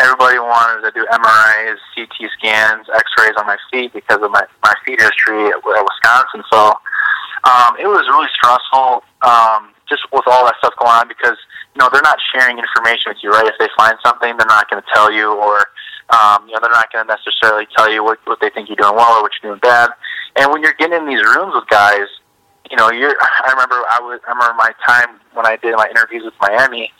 everybody 0.00 0.38
wanted 0.38 0.80
to 0.80 0.90
do 0.92 1.04
MRIs, 1.12 1.76
CT 1.94 2.30
scans, 2.38 2.86
X-rays 2.94 3.34
on 3.36 3.46
my 3.46 3.56
feet 3.70 3.92
because 3.92 4.22
of 4.22 4.30
my 4.30 4.42
my 4.62 4.74
feet 4.84 5.00
history 5.00 5.46
at, 5.46 5.56
at 5.56 5.84
Wisconsin. 5.84 6.42
So 6.50 6.74
um, 7.44 7.76
it 7.78 7.86
was 7.86 8.06
really 8.08 8.28
stressful, 8.34 9.02
um, 9.22 9.74
just 9.88 10.02
with 10.12 10.24
all 10.26 10.44
that 10.46 10.54
stuff 10.58 10.74
going 10.78 10.92
on 10.92 11.08
because 11.08 11.36
you 11.74 11.78
know 11.80 11.88
they're 11.92 12.02
not 12.02 12.18
sharing 12.32 12.58
information 12.58 13.08
with 13.08 13.18
you, 13.22 13.30
right? 13.30 13.46
If 13.46 13.54
they 13.58 13.68
find 13.76 13.96
something, 14.04 14.36
they're 14.36 14.46
not 14.46 14.70
going 14.70 14.82
to 14.82 14.88
tell 14.92 15.12
you, 15.12 15.32
or 15.32 15.66
um, 16.10 16.46
you 16.46 16.54
know 16.54 16.60
they're 16.60 16.70
not 16.70 16.92
going 16.92 17.06
to 17.06 17.10
necessarily 17.12 17.66
tell 17.76 17.90
you 17.90 18.04
what 18.04 18.18
what 18.26 18.40
they 18.40 18.50
think 18.50 18.68
you're 18.68 18.76
doing 18.76 18.96
well 18.96 19.18
or 19.18 19.22
what 19.22 19.32
you're 19.42 19.52
doing 19.52 19.60
bad. 19.60 19.90
And 20.36 20.50
when 20.52 20.62
you're 20.62 20.74
getting 20.74 20.96
in 20.96 21.06
these 21.06 21.22
rooms 21.22 21.52
with 21.54 21.68
guys, 21.68 22.08
you 22.70 22.76
know, 22.76 22.90
you're. 22.90 23.14
I 23.20 23.52
remember 23.52 23.76
I 23.90 24.00
was. 24.00 24.20
I 24.26 24.32
remember 24.32 24.54
my 24.54 24.72
time 24.86 25.20
when 25.34 25.46
I 25.46 25.56
did 25.56 25.74
my 25.76 25.88
interviews 25.88 26.24
with 26.24 26.34
Miami 26.40 26.92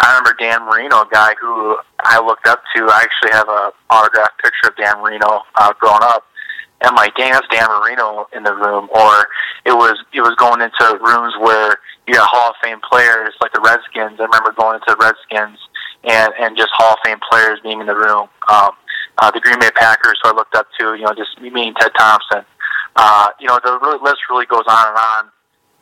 I 0.00 0.08
remember 0.08 0.36
Dan 0.38 0.66
Marino, 0.66 1.02
a 1.02 1.08
guy 1.10 1.34
who 1.40 1.78
I 2.00 2.18
looked 2.20 2.46
up 2.46 2.62
to. 2.74 2.88
I 2.90 3.02
actually 3.02 3.30
have 3.32 3.48
a 3.48 3.72
autographed 3.90 4.42
picture 4.42 4.68
of 4.68 4.76
Dan 4.76 5.00
Marino 5.00 5.42
uh, 5.54 5.72
growing 5.78 6.02
up. 6.02 6.26
I'm 6.84 6.94
like, 6.94 7.14
dang, 7.16 7.32
Dan 7.50 7.68
Marino 7.68 8.26
in 8.34 8.42
the 8.42 8.54
room. 8.54 8.88
Or 8.94 9.26
it 9.64 9.72
was 9.72 9.98
it 10.12 10.20
was 10.20 10.34
going 10.36 10.60
into 10.60 10.98
rooms 11.00 11.34
where 11.40 11.78
you 12.06 12.14
got 12.14 12.28
Hall 12.28 12.50
of 12.50 12.56
Fame 12.62 12.80
players 12.88 13.34
like 13.40 13.52
the 13.52 13.60
Redskins. 13.60 14.20
I 14.20 14.24
remember 14.24 14.52
going 14.52 14.76
into 14.76 14.88
the 14.88 14.96
Redskins 15.00 15.58
and 16.04 16.32
and 16.38 16.56
just 16.56 16.70
Hall 16.74 16.94
of 16.94 16.98
Fame 17.04 17.20
players 17.30 17.60
being 17.62 17.80
in 17.80 17.86
the 17.86 17.96
room. 17.96 18.28
Um, 18.48 18.72
uh, 19.18 19.30
the 19.30 19.40
Green 19.40 19.60
Bay 19.60 19.70
Packers, 19.74 20.18
who 20.22 20.30
I 20.30 20.32
looked 20.32 20.56
up 20.56 20.66
to, 20.80 20.94
you 20.94 21.04
know, 21.04 21.14
just 21.14 21.40
meeting 21.40 21.74
Ted 21.78 21.92
Thompson. 21.96 22.44
Uh, 22.96 23.28
you 23.38 23.46
know, 23.46 23.60
the 23.62 23.98
list 24.02 24.28
really 24.28 24.46
goes 24.46 24.64
on 24.66 24.88
and 24.88 24.96
on 24.96 25.30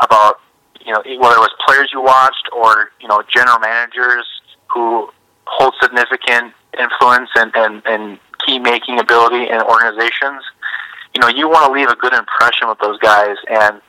about 0.01 0.41
you 0.85 0.93
know, 0.93 1.03
whether 1.21 1.37
it 1.37 1.45
was 1.45 1.55
players 1.67 1.91
you 1.93 2.03
watched 2.03 2.49
or 2.53 2.91
you 3.01 3.09
know 3.09 3.23
general 3.29 3.59
managers 3.59 4.27
who 4.73 5.11
hold 5.47 5.75
significant 5.81 6.53
influence 6.79 7.31
and 7.37 7.53
and, 7.55 7.83
and 7.87 8.19
key 8.45 8.59
making 8.59 8.99
ability 8.99 9.49
in 9.49 9.61
organizations, 9.63 10.43
you 11.15 11.21
know, 11.21 11.29
you 11.29 11.49
want 11.49 11.67
to 11.67 11.73
leave 11.73 11.89
a 11.89 11.97
good 11.97 12.15
impression 12.15 12.69
with 12.69 12.79
those 12.79 12.99
guys, 12.99 13.37
and 13.51 13.81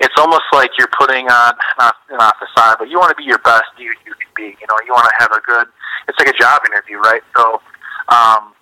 it's 0.00 0.14
almost 0.16 0.44
like 0.52 0.70
you're 0.78 0.90
putting 0.98 1.28
on 1.28 1.52
not 1.78 1.96
not 2.10 2.36
facade, 2.38 2.76
but 2.78 2.88
you 2.88 2.98
want 2.98 3.10
to 3.10 3.16
be 3.16 3.24
your 3.24 3.38
best 3.38 3.66
you 3.78 3.92
you 4.06 4.14
can 4.14 4.30
be. 4.36 4.56
You 4.60 4.66
know, 4.70 4.76
you 4.86 4.92
want 4.92 5.08
to 5.08 5.14
have 5.18 5.32
a 5.32 5.40
good. 5.40 5.66
It's 6.08 6.18
like 6.18 6.28
a 6.28 6.38
job 6.38 6.62
interview, 6.70 6.98
right? 6.98 7.22
So, 7.36 7.60
um, 8.08 8.54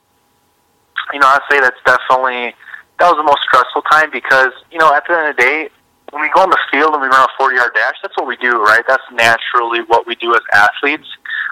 you 1.13 1.21
know, 1.21 1.29
I'd 1.29 1.45
say 1.51 1.61
that's 1.61 1.79
definitely 1.85 2.55
that 2.99 3.13
was 3.13 3.17
the 3.21 3.29
most 3.29 3.45
stressful 3.45 3.83
time 3.83 4.11
because 4.11 4.53
you 4.73 4.79
know 4.79 4.93
at 4.95 5.05
the 5.07 5.13
end 5.13 5.31
of 5.31 5.37
the 5.37 5.43
day 5.43 5.69
when 6.13 6.23
we 6.23 6.31
go 6.33 6.41
on 6.41 6.51
the 6.51 6.59
field 6.71 6.95
and 6.95 7.03
we 7.03 7.09
run 7.09 7.27
a 7.27 7.33
40 7.37 7.57
yard 7.57 7.73
dash, 7.75 7.97
that's 8.01 8.17
what 8.17 8.27
we 8.27 8.37
do, 8.37 8.63
right? 8.63 8.83
That's 8.87 9.03
naturally 9.13 9.81
what 9.87 10.07
we 10.07 10.15
do 10.15 10.35
as 10.35 10.41
athletes. 10.55 11.07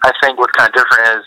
I 0.04 0.12
think 0.23 0.38
what's 0.38 0.52
kind 0.52 0.68
of 0.68 0.75
different 0.75 1.18
is 1.18 1.25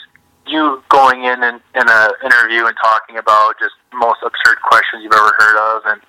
you 0.49 0.83
going 0.89 1.23
in 1.23 1.43
and 1.43 1.61
in 1.75 1.85
an 1.87 2.09
interview 2.23 2.65
and 2.65 2.75
talking 2.81 3.17
about 3.17 3.55
just 3.59 3.75
most 3.93 4.19
absurd 4.23 4.61
questions 4.63 5.03
you've 5.03 5.13
ever 5.13 5.33
heard 5.37 5.75
of 5.75 5.83
and 5.85 6.01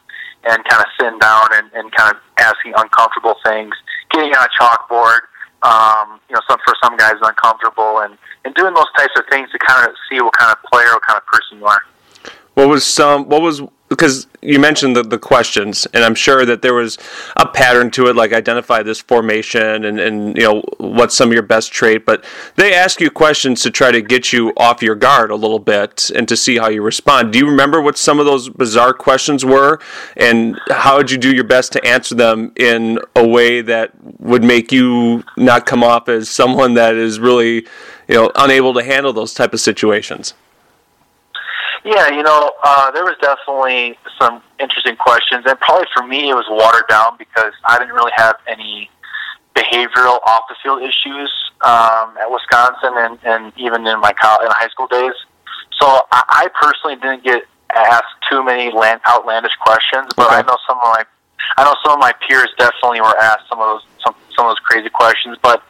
and 0.45 0.65
kind 0.65 0.83
of 0.83 0.89
sitting 0.99 1.19
down 1.19 1.47
and, 1.53 1.71
and 1.75 1.91
kind 1.93 2.15
of 2.15 2.21
asking 2.39 2.73
uncomfortable 2.77 3.35
things, 3.45 3.75
getting 4.11 4.31
on 4.31 4.47
a 4.47 4.63
chalkboard, 4.63 5.21
um, 5.63 6.21
you 6.29 6.35
know, 6.35 6.41
some 6.49 6.59
for 6.65 6.75
some 6.83 6.97
guys 6.97 7.15
uncomfortable 7.21 8.01
and, 8.01 8.17
and 8.45 8.55
doing 8.55 8.73
those 8.73 8.87
types 8.97 9.13
of 9.19 9.25
things 9.31 9.51
to 9.51 9.59
kind 9.59 9.89
of 9.89 9.97
see 10.09 10.21
what 10.21 10.33
kind 10.39 10.53
of 10.53 10.63
player, 10.71 10.87
what 10.93 11.03
kind 11.03 11.17
of 11.17 11.27
person 11.27 11.59
you 11.59 11.67
are. 11.67 11.83
What 12.55 12.69
was 12.69 12.85
some? 12.85 13.29
What 13.29 13.43
was 13.43 13.63
because 13.89 14.27
you 14.43 14.59
mentioned 14.59 14.95
the, 14.95 15.03
the 15.03 15.19
questions, 15.19 15.87
and 15.95 16.05
I'm 16.05 16.15
sure 16.15 16.45
that 16.45 16.63
there 16.63 16.75
was 16.75 16.99
a 17.37 17.47
pattern 17.47 17.91
to 17.93 18.09
it, 18.09 18.17
like 18.17 18.33
identify 18.33 18.83
this 18.83 19.01
formation 19.01 19.85
and, 19.85 19.99
and 19.99 20.37
you 20.37 20.43
know 20.43 20.63
what's 20.79 21.17
some 21.17 21.29
of 21.29 21.33
your 21.33 21.43
best 21.43 21.73
trait. 21.73 22.05
But 22.05 22.25
they 22.57 22.75
ask 22.75 23.01
you 23.01 23.11
questions 23.11 23.63
to 23.63 23.71
try 23.71 23.91
to 23.91 24.03
get 24.03 24.33
you 24.33 24.53
off 24.57 24.83
your 24.83 24.95
guard 24.95 25.31
a 25.31 25.37
little 25.37 25.59
bit 25.59 26.11
and 26.15 26.29
to 26.29 26.37
see 26.37 26.59
how 26.59 26.69
you 26.69 26.83
respond. 26.83 27.33
Do 27.33 27.39
you 27.39 27.47
remember 27.47 27.81
what 27.81 27.97
some 27.97 28.21
of 28.21 28.27
those 28.27 28.49
bizarre 28.49 28.93
questions 28.93 29.45
were, 29.45 29.81
and 30.17 30.59
how 30.71 30.99
did 30.99 31.11
you 31.11 31.19
do 31.19 31.35
your 31.35 31.45
best 31.45 31.73
to 31.73 31.85
answer 31.87 32.15
them 32.15 32.53
in 32.57 32.99
a 33.17 33.27
way 33.27 33.63
that 33.63 33.93
would 34.21 34.45
make 34.45 34.71
you 34.71 35.25
not 35.37 35.67
come 35.67 35.83
off 35.83 36.09
as 36.09 36.29
someone 36.29 36.75
that 36.75 36.95
is 36.95 37.19
really 37.19 37.67
you 38.07 38.15
know 38.15 38.31
unable 38.35 38.75
to 38.75 38.83
handle 38.83 39.13
those 39.13 39.33
type 39.33 39.55
of 39.55 39.61
situations? 39.61 40.35
Yeah, 41.85 42.11
you 42.11 42.23
know, 42.23 42.53
uh, 42.65 42.91
there 42.91 43.05
was 43.05 43.17
definitely 43.21 43.99
some 44.19 44.43
interesting 44.59 44.97
questions, 44.97 45.45
and 45.47 45.59
probably 45.61 45.87
for 45.97 46.07
me 46.07 46.31
it 46.31 46.35
was 46.35 46.47
watered 46.49 46.89
down 46.89 47.17
because 47.19 47.53
I 47.67 47.79
didn't 47.79 47.95
really 47.95 48.13
have 48.17 48.37
any 48.47 48.91
behavioral 49.55 50.21
off 50.27 50.43
the 50.49 50.57
field 50.63 50.83
issues 50.83 51.33
um, 51.63 52.17
at 52.19 52.31
Wisconsin 52.31 52.95
and, 52.97 53.19
and 53.25 53.53
even 53.57 53.87
in 53.87 54.01
my 54.01 54.13
college, 54.13 54.47
in 54.47 54.51
high 54.51 54.69
school 54.69 54.87
days. 54.87 55.15
So 55.81 55.87
I, 56.13 56.23
I 56.29 56.49
personally 56.55 56.97
didn't 56.97 57.25
get 57.25 57.43
asked 57.75 58.15
too 58.31 58.45
many 58.45 58.73
land, 58.73 59.01
outlandish 59.07 59.55
questions, 59.61 60.09
but 60.17 60.27
okay. 60.27 60.37
I 60.37 60.43
know 60.43 60.57
some 60.67 60.79
of 60.79 60.85
my 60.85 61.05
I 61.57 61.65
know 61.65 61.75
some 61.85 61.95
of 61.95 61.99
my 61.99 62.13
peers 62.27 62.49
definitely 62.59 63.01
were 63.01 63.17
asked 63.19 63.49
some 63.49 63.61
of 63.61 63.67
those 63.67 63.87
some, 64.05 64.15
some 64.37 64.47
of 64.47 64.51
those 64.51 64.59
crazy 64.61 64.89
questions. 64.89 65.39
But 65.43 65.63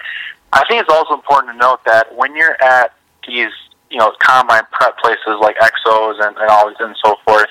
I 0.53 0.65
think 0.67 0.81
it's 0.83 0.93
also 0.93 1.15
important 1.15 1.53
to 1.53 1.59
note 1.59 1.85
that 1.85 2.15
when 2.15 2.35
you're 2.35 2.61
at 2.63 2.95
these 3.27 3.53
you 3.91 3.99
know, 3.99 4.13
combine 4.21 4.63
prep 4.73 4.99
places 4.99 5.37
like 5.41 5.57
Exos 5.57 6.25
and, 6.27 6.37
and 6.37 6.51
all 6.51 6.69
these 6.69 6.77
and 6.81 6.97
so 7.05 7.17
forth, 7.25 7.49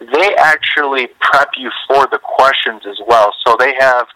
they 0.00 0.34
actually 0.36 1.08
prep 1.20 1.50
you 1.56 1.70
for 1.86 2.06
the 2.10 2.18
questions 2.18 2.82
as 2.86 2.98
well. 3.06 3.32
So 3.44 3.56
they 3.58 3.74
have 3.78 4.06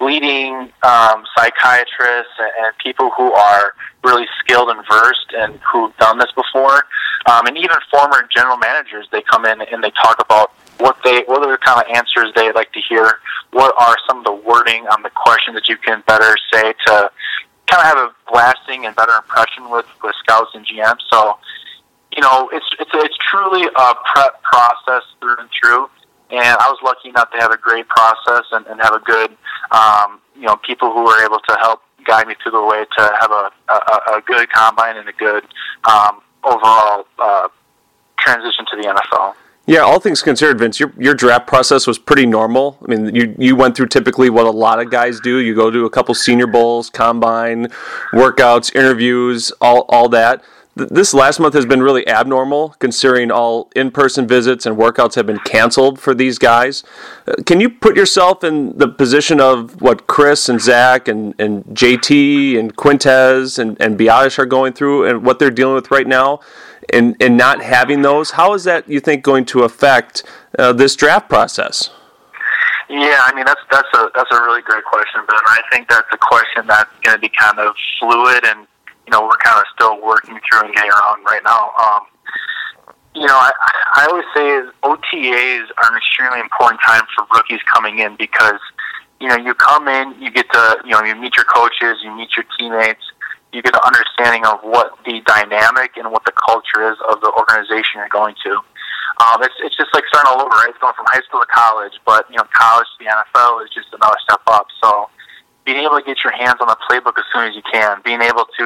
leading 0.00 0.54
um, 0.82 1.24
psychiatrists 1.36 2.32
and, 2.38 2.50
and 2.60 2.78
people 2.82 3.10
who 3.16 3.32
are 3.32 3.72
really 4.04 4.26
skilled 4.40 4.70
and 4.70 4.80
versed 4.88 5.32
and 5.36 5.58
who've 5.72 5.96
done 5.96 6.18
this 6.18 6.30
before, 6.36 6.84
um, 7.26 7.46
and 7.46 7.56
even 7.56 7.76
former 7.90 8.28
general 8.34 8.56
managers. 8.56 9.06
They 9.10 9.22
come 9.22 9.44
in 9.44 9.60
and 9.60 9.82
they 9.82 9.90
talk 9.90 10.20
about 10.20 10.52
what 10.78 10.96
they 11.02 11.24
what 11.26 11.42
are 11.42 11.50
the 11.50 11.58
kind 11.58 11.82
of 11.82 11.96
answers 11.96 12.32
they 12.36 12.52
like 12.52 12.72
to 12.72 12.80
hear. 12.88 13.18
What 13.50 13.74
are 13.78 13.96
some 14.06 14.18
of 14.18 14.24
the 14.24 14.34
wording 14.34 14.86
on 14.86 15.02
the 15.02 15.10
questions 15.10 15.54
that 15.54 15.68
you 15.68 15.76
can 15.76 16.02
better 16.06 16.36
say 16.52 16.74
to 16.86 17.10
kind 17.68 17.80
of 17.80 17.86
have 17.86 17.98
a 17.98 18.34
lasting 18.34 18.86
and 18.86 18.96
better 18.96 19.12
impression 19.12 19.70
with 19.70 19.86
with 20.02 20.14
scouts 20.18 20.50
and 20.54 20.66
GMs. 20.66 21.00
So, 21.10 21.38
you 22.16 22.22
know, 22.22 22.48
it's 22.52 22.66
it's 22.80 22.90
it's 22.94 23.16
truly 23.30 23.66
a 23.66 23.94
prep 24.12 24.42
process 24.42 25.02
through 25.20 25.36
and 25.38 25.48
through. 25.60 25.88
And 26.30 26.56
I 26.60 26.68
was 26.68 26.78
lucky 26.84 27.08
enough 27.08 27.30
to 27.30 27.38
have 27.38 27.52
a 27.52 27.56
great 27.56 27.88
process 27.88 28.44
and, 28.52 28.66
and 28.66 28.78
have 28.82 28.92
a 28.92 28.98
good, 28.98 29.30
um, 29.70 30.20
you 30.36 30.42
know, 30.42 30.56
people 30.56 30.92
who 30.92 31.04
were 31.04 31.24
able 31.24 31.38
to 31.48 31.56
help 31.58 31.80
guide 32.04 32.26
me 32.28 32.34
through 32.42 32.52
the 32.52 32.64
way 32.64 32.84
to 32.98 33.16
have 33.20 33.30
a 33.30 33.50
a, 33.68 34.16
a 34.16 34.22
good 34.26 34.50
combine 34.50 34.96
and 34.96 35.08
a 35.08 35.12
good 35.12 35.44
um, 35.84 36.20
overall 36.44 37.06
uh, 37.18 37.48
transition 38.18 38.66
to 38.70 38.76
the 38.76 38.88
NFL. 38.88 39.34
Yeah, 39.68 39.80
all 39.80 40.00
things 40.00 40.22
considered, 40.22 40.58
Vince, 40.58 40.80
your 40.80 40.94
your 40.98 41.12
draft 41.12 41.46
process 41.46 41.86
was 41.86 41.98
pretty 41.98 42.24
normal. 42.24 42.78
I 42.82 42.90
mean, 42.90 43.14
you 43.14 43.34
you 43.38 43.54
went 43.54 43.76
through 43.76 43.88
typically 43.88 44.30
what 44.30 44.46
a 44.46 44.50
lot 44.50 44.80
of 44.80 44.90
guys 44.90 45.20
do. 45.20 45.40
You 45.40 45.54
go 45.54 45.70
to 45.70 45.84
a 45.84 45.90
couple 45.90 46.14
Senior 46.14 46.46
Bowls, 46.46 46.88
combine, 46.88 47.66
workouts, 48.14 48.74
interviews, 48.74 49.52
all 49.60 49.82
all 49.90 50.08
that. 50.08 50.42
This 50.74 51.12
last 51.12 51.38
month 51.38 51.52
has 51.54 51.66
been 51.66 51.82
really 51.82 52.06
abnormal, 52.08 52.76
considering 52.78 53.30
all 53.30 53.68
in-person 53.74 54.26
visits 54.26 54.64
and 54.64 54.76
workouts 54.76 55.16
have 55.16 55.26
been 55.26 55.40
canceled 55.40 55.98
for 55.98 56.14
these 56.14 56.38
guys. 56.38 56.84
Uh, 57.26 57.34
can 57.44 57.60
you 57.60 57.68
put 57.68 57.96
yourself 57.96 58.44
in 58.44 58.78
the 58.78 58.86
position 58.86 59.40
of 59.40 59.82
what 59.82 60.06
Chris 60.06 60.48
and 60.48 60.60
Zach 60.60 61.08
and, 61.08 61.34
and 61.38 61.64
JT 61.64 62.56
and 62.56 62.76
Quintez 62.76 63.58
and, 63.58 63.76
and 63.80 63.98
Biadasz 63.98 64.38
are 64.38 64.46
going 64.46 64.72
through 64.72 65.04
and 65.04 65.26
what 65.26 65.40
they're 65.40 65.50
dealing 65.50 65.74
with 65.74 65.90
right 65.90 66.06
now? 66.06 66.38
And 66.92 67.16
and 67.20 67.36
not 67.36 67.62
having 67.62 68.02
those, 68.02 68.32
how 68.32 68.54
is 68.54 68.64
that 68.64 68.88
you 68.88 69.00
think 69.00 69.22
going 69.22 69.44
to 69.46 69.62
affect 69.62 70.22
uh, 70.58 70.72
this 70.72 70.96
draft 70.96 71.28
process? 71.28 71.90
Yeah, 72.88 73.20
I 73.22 73.34
mean 73.34 73.44
that's 73.44 73.60
that's 73.70 73.88
a 73.94 74.10
that's 74.14 74.30
a 74.32 74.40
really 74.40 74.62
great 74.62 74.84
question, 74.84 75.20
Ben. 75.28 75.36
I 75.46 75.60
think 75.70 75.88
that's 75.88 76.08
a 76.12 76.16
question 76.16 76.66
that's 76.66 76.90
going 77.02 77.16
to 77.16 77.20
be 77.20 77.28
kind 77.28 77.58
of 77.58 77.74
fluid, 78.00 78.44
and 78.46 78.66
you 79.06 79.12
know 79.12 79.22
we're 79.22 79.36
kind 79.36 79.60
of 79.60 79.66
still 79.74 80.00
working 80.00 80.40
through 80.48 80.64
and 80.64 80.74
getting 80.74 80.90
around 80.90 81.24
right 81.24 81.42
now. 81.44 81.72
Um, 81.76 82.06
you 83.14 83.26
know, 83.26 83.36
I, 83.36 83.50
I 83.94 84.06
always 84.06 84.24
say 84.34 84.48
is 84.48 84.70
OTAs 84.82 85.68
are 85.76 85.92
an 85.92 85.98
extremely 85.98 86.40
important 86.40 86.80
time 86.86 87.02
for 87.14 87.26
rookies 87.34 87.60
coming 87.72 87.98
in 87.98 88.16
because 88.16 88.60
you 89.20 89.28
know 89.28 89.36
you 89.36 89.52
come 89.54 89.88
in, 89.88 90.14
you 90.20 90.30
get 90.30 90.50
to 90.52 90.78
you 90.84 90.92
know 90.92 91.02
you 91.02 91.14
meet 91.14 91.36
your 91.36 91.44
coaches, 91.44 91.98
you 92.02 92.14
meet 92.16 92.30
your 92.36 92.46
teammates, 92.58 93.04
you 93.52 93.62
get 93.62 93.74
an 93.74 93.80
understanding 93.84 94.44
of 94.44 94.60
what 94.62 94.92
the 95.04 95.20
dynamic 95.26 95.96
and 95.96 96.10
what 96.12 96.24
the 96.24 96.32
culture 96.32 96.90
is 96.92 96.98
of 97.08 97.20
the 97.20 97.32
organization 97.32 97.96
you're 97.96 98.08
going 98.12 98.34
to. 98.44 98.52
um, 99.24 99.42
it's 99.42 99.54
it's 99.64 99.76
just 99.76 99.92
like 99.94 100.04
starting 100.08 100.30
all 100.30 100.40
over, 100.42 100.50
right? 100.50 100.68
It's 100.70 100.78
going 100.78 100.94
from 100.94 101.06
high 101.08 101.22
school 101.26 101.40
to 101.40 101.50
college, 101.50 101.92
but 102.06 102.28
you 102.30 102.36
know, 102.36 102.46
college 102.54 102.86
to 102.98 103.04
the 103.04 103.10
NFL 103.10 103.64
is 103.64 103.70
just 103.74 103.88
another 103.92 104.16
step 104.22 104.40
up. 104.46 104.66
So 104.82 105.10
being 105.64 105.78
able 105.84 105.98
to 105.98 106.04
get 106.04 106.22
your 106.24 106.32
hands 106.32 106.56
on 106.60 106.68
the 106.68 106.76
playbook 106.88 107.18
as 107.18 107.24
soon 107.32 107.44
as 107.48 107.54
you 107.54 107.62
can, 107.72 108.00
being 108.04 108.22
able 108.22 108.46
to 108.58 108.64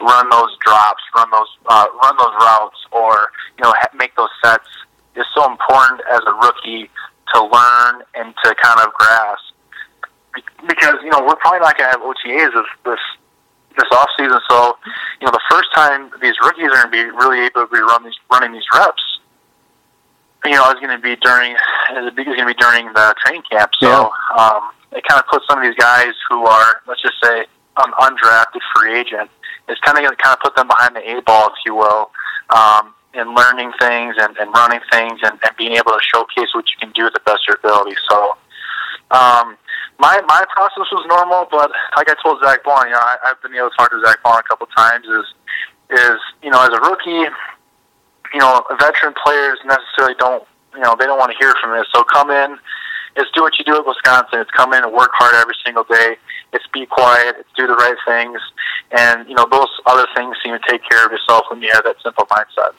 run 0.00 0.28
those 0.30 0.52
drops, 0.64 1.02
run 1.16 1.30
those 1.30 1.48
uh, 1.66 1.86
run 2.02 2.14
those 2.18 2.34
routes, 2.40 2.78
or 2.92 3.30
you 3.58 3.64
know, 3.64 3.72
ha- 3.78 3.90
make 3.96 4.14
those 4.16 4.30
sets 4.44 4.68
is 5.16 5.24
so 5.34 5.50
important 5.50 6.00
as 6.10 6.20
a 6.26 6.32
rookie 6.42 6.90
to 7.32 7.38
learn 7.42 8.02
and 8.14 8.34
to 8.44 8.54
kind 8.60 8.80
of 8.82 8.92
grasp. 8.92 9.54
Because 10.66 10.96
you 11.02 11.10
know 11.10 11.22
we're 11.24 11.36
probably 11.36 11.60
not 11.60 11.78
going 11.78 11.90
to 11.90 11.96
have 11.98 12.02
OTAs 12.02 12.52
this 12.52 12.66
this 12.84 13.00
this 13.76 13.90
off 13.92 14.08
season, 14.18 14.38
so 14.50 14.76
you 15.20 15.26
know 15.26 15.32
the 15.32 15.46
first 15.50 15.68
time 15.74 16.10
these 16.20 16.34
rookies 16.42 16.66
are 16.66 16.88
going 16.88 16.90
to 16.90 16.90
be 16.90 17.04
really 17.04 17.46
able 17.46 17.66
to 17.66 17.72
be 17.72 17.80
run 17.80 18.04
these, 18.04 18.18
running 18.30 18.52
these 18.52 18.66
reps 18.74 19.14
you 20.44 20.52
know, 20.52 20.70
is 20.70 20.80
going 20.80 20.94
to 20.94 21.02
be 21.02 21.16
during 21.16 21.52
is 21.52 22.14
going 22.14 22.38
to 22.38 22.46
be 22.46 22.54
during 22.54 22.86
the 22.92 23.14
training 23.24 23.42
camp. 23.50 23.72
So 23.80 23.88
yeah. 23.88 24.36
um, 24.36 24.70
it 24.92 25.04
kind 25.08 25.20
of 25.20 25.26
puts 25.26 25.46
some 25.48 25.58
of 25.58 25.64
these 25.64 25.76
guys 25.76 26.12
who 26.28 26.44
are, 26.46 26.82
let's 26.86 27.02
just 27.02 27.16
say, 27.22 27.46
an 27.78 27.92
undrafted 27.98 28.60
free 28.74 28.98
agent. 28.98 29.30
It's 29.68 29.80
kind 29.80 29.96
of 29.96 30.04
going 30.04 30.16
to 30.16 30.22
kind 30.22 30.36
of 30.36 30.40
put 30.40 30.54
them 30.54 30.68
behind 30.68 30.94
the 30.96 31.10
eight 31.10 31.24
ball, 31.24 31.48
if 31.48 31.54
you 31.64 31.74
will, 31.74 32.10
um, 32.50 32.94
in 33.14 33.34
learning 33.34 33.72
things 33.80 34.16
and, 34.18 34.36
and 34.36 34.52
running 34.52 34.80
things 34.92 35.20
and, 35.22 35.38
and 35.42 35.56
being 35.56 35.72
able 35.72 35.92
to 35.92 36.00
showcase 36.02 36.54
what 36.54 36.66
you 36.68 36.76
can 36.78 36.92
do 36.92 37.04
with 37.04 37.14
the 37.14 37.20
best 37.20 37.40
of 37.48 37.56
your 37.56 37.56
ability. 37.56 37.96
So. 38.08 38.36
Um, 39.10 39.56
my 39.98 40.20
my 40.26 40.44
process 40.54 40.90
was 40.90 41.04
normal, 41.08 41.46
but 41.50 41.70
like 41.96 42.10
I 42.10 42.14
told 42.22 42.40
Zach 42.42 42.64
Baun, 42.64 42.86
you 42.86 42.92
know, 42.92 43.00
I, 43.00 43.16
I've 43.26 43.40
been 43.42 43.54
able 43.54 43.70
to 43.70 43.76
talk 43.76 43.90
to 43.90 44.00
Zach 44.04 44.22
Baun 44.22 44.38
a 44.38 44.42
couple 44.42 44.66
times. 44.74 45.06
Is 45.06 45.26
is 45.90 46.18
you 46.42 46.50
know, 46.50 46.62
as 46.62 46.70
a 46.70 46.80
rookie, 46.80 47.30
you 48.32 48.40
know, 48.40 48.64
veteran 48.80 49.14
players 49.24 49.58
necessarily 49.64 50.14
don't, 50.18 50.42
you 50.74 50.80
know, 50.80 50.96
they 50.98 51.06
don't 51.06 51.18
want 51.18 51.32
to 51.32 51.38
hear 51.38 51.54
from 51.62 51.76
this. 51.76 51.86
So 51.94 52.02
come 52.02 52.30
in, 52.30 52.58
it's 53.16 53.30
do 53.32 53.42
what 53.42 53.58
you 53.58 53.64
do 53.64 53.76
at 53.76 53.86
Wisconsin. 53.86 54.40
It's 54.40 54.50
come 54.50 54.72
in 54.72 54.82
and 54.82 54.92
work 54.92 55.10
hard 55.14 55.34
every 55.36 55.54
single 55.64 55.84
day. 55.84 56.16
It's 56.52 56.66
be 56.72 56.86
quiet. 56.86 57.36
It's 57.38 57.48
do 57.56 57.66
the 57.66 57.74
right 57.74 57.96
things, 58.06 58.40
and 58.90 59.28
you 59.28 59.34
know 59.34 59.46
those 59.50 59.70
other 59.86 60.06
things 60.14 60.36
seem 60.42 60.52
to 60.52 60.62
take 60.68 60.82
care 60.88 61.04
of 61.04 61.12
yourself 61.12 61.46
when 61.50 61.62
you 61.62 61.70
have 61.72 61.84
that 61.84 61.96
simple 62.02 62.26
mindset. 62.26 62.74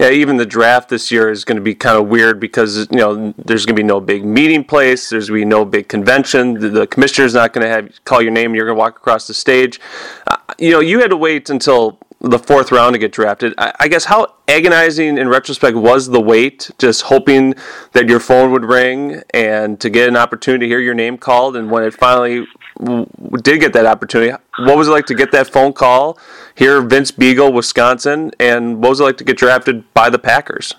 Yeah, 0.00 0.08
even 0.12 0.38
the 0.38 0.46
draft 0.46 0.88
this 0.88 1.10
year 1.10 1.30
is 1.30 1.44
going 1.44 1.56
to 1.56 1.62
be 1.62 1.74
kind 1.74 1.98
of 1.98 2.08
weird 2.08 2.40
because 2.40 2.88
you 2.90 2.96
know 2.96 3.34
there's 3.36 3.66
going 3.66 3.76
to 3.76 3.82
be 3.82 3.86
no 3.86 4.00
big 4.00 4.24
meeting 4.24 4.64
place. 4.64 5.10
There's 5.10 5.28
going 5.28 5.42
to 5.42 5.44
be 5.44 5.50
no 5.50 5.66
big 5.66 5.90
convention. 5.90 6.54
The, 6.54 6.70
the 6.70 6.86
commissioner's 6.86 7.34
not 7.34 7.52
going 7.52 7.66
to 7.66 7.68
have 7.68 8.02
call 8.06 8.22
your 8.22 8.30
name. 8.30 8.46
and 8.46 8.56
You're 8.56 8.64
going 8.64 8.76
to 8.76 8.78
walk 8.78 8.96
across 8.96 9.26
the 9.26 9.34
stage. 9.34 9.78
Uh, 10.26 10.38
you 10.58 10.70
know, 10.70 10.80
you 10.80 11.00
had 11.00 11.10
to 11.10 11.18
wait 11.18 11.50
until 11.50 11.98
the 12.20 12.38
fourth 12.38 12.72
round 12.72 12.94
to 12.94 12.98
get 12.98 13.12
drafted. 13.12 13.52
I, 13.58 13.74
I, 13.80 13.88
guess 13.88 14.04
how 14.04 14.34
agonizing 14.46 15.16
in 15.16 15.28
retrospect 15.28 15.76
was 15.76 16.08
the 16.08 16.20
wait, 16.20 16.70
just 16.78 17.02
hoping 17.02 17.54
that 17.92 18.08
your 18.08 18.20
phone 18.20 18.52
would 18.52 18.64
ring 18.64 19.22
and 19.32 19.80
to 19.80 19.88
get 19.88 20.08
an 20.08 20.16
opportunity 20.16 20.66
to 20.66 20.68
hear 20.68 20.80
your 20.80 20.94
name 20.94 21.16
called. 21.16 21.56
And 21.56 21.70
when 21.70 21.82
it 21.82 21.94
finally 21.94 22.46
w- 22.78 23.06
did 23.42 23.60
get 23.60 23.72
that 23.72 23.86
opportunity, 23.86 24.36
what 24.58 24.76
was 24.76 24.88
it 24.88 24.90
like 24.90 25.06
to 25.06 25.14
get 25.14 25.32
that 25.32 25.48
phone 25.48 25.72
call, 25.72 26.18
hear 26.60 26.82
Vince 26.82 27.10
Biegel, 27.10 27.54
Wisconsin, 27.54 28.30
and 28.38 28.84
what 28.84 28.90
was 28.90 29.00
it 29.00 29.04
like 29.04 29.16
to 29.16 29.24
get 29.24 29.38
drafted 29.38 29.80
by 29.94 30.10
the 30.10 30.18
Packers? 30.18 30.74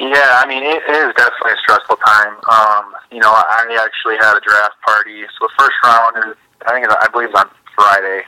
Yeah, 0.00 0.42
I 0.42 0.44
mean, 0.50 0.66
it, 0.66 0.82
it 0.82 0.96
is 1.06 1.14
definitely 1.14 1.54
a 1.54 1.60
stressful 1.62 1.94
time. 2.02 2.34
Um, 2.50 2.98
you 3.14 3.22
know, 3.22 3.30
I 3.30 3.62
actually 3.78 4.18
had 4.18 4.34
a 4.34 4.42
draft 4.42 4.74
party. 4.82 5.22
So 5.38 5.46
the 5.46 5.54
first 5.54 5.78
round 5.86 6.18
is, 6.18 6.34
I 6.66 6.74
think, 6.74 6.82
I 6.90 7.06
believe 7.14 7.30
it's 7.30 7.38
on 7.38 7.48
Friday 7.78 8.26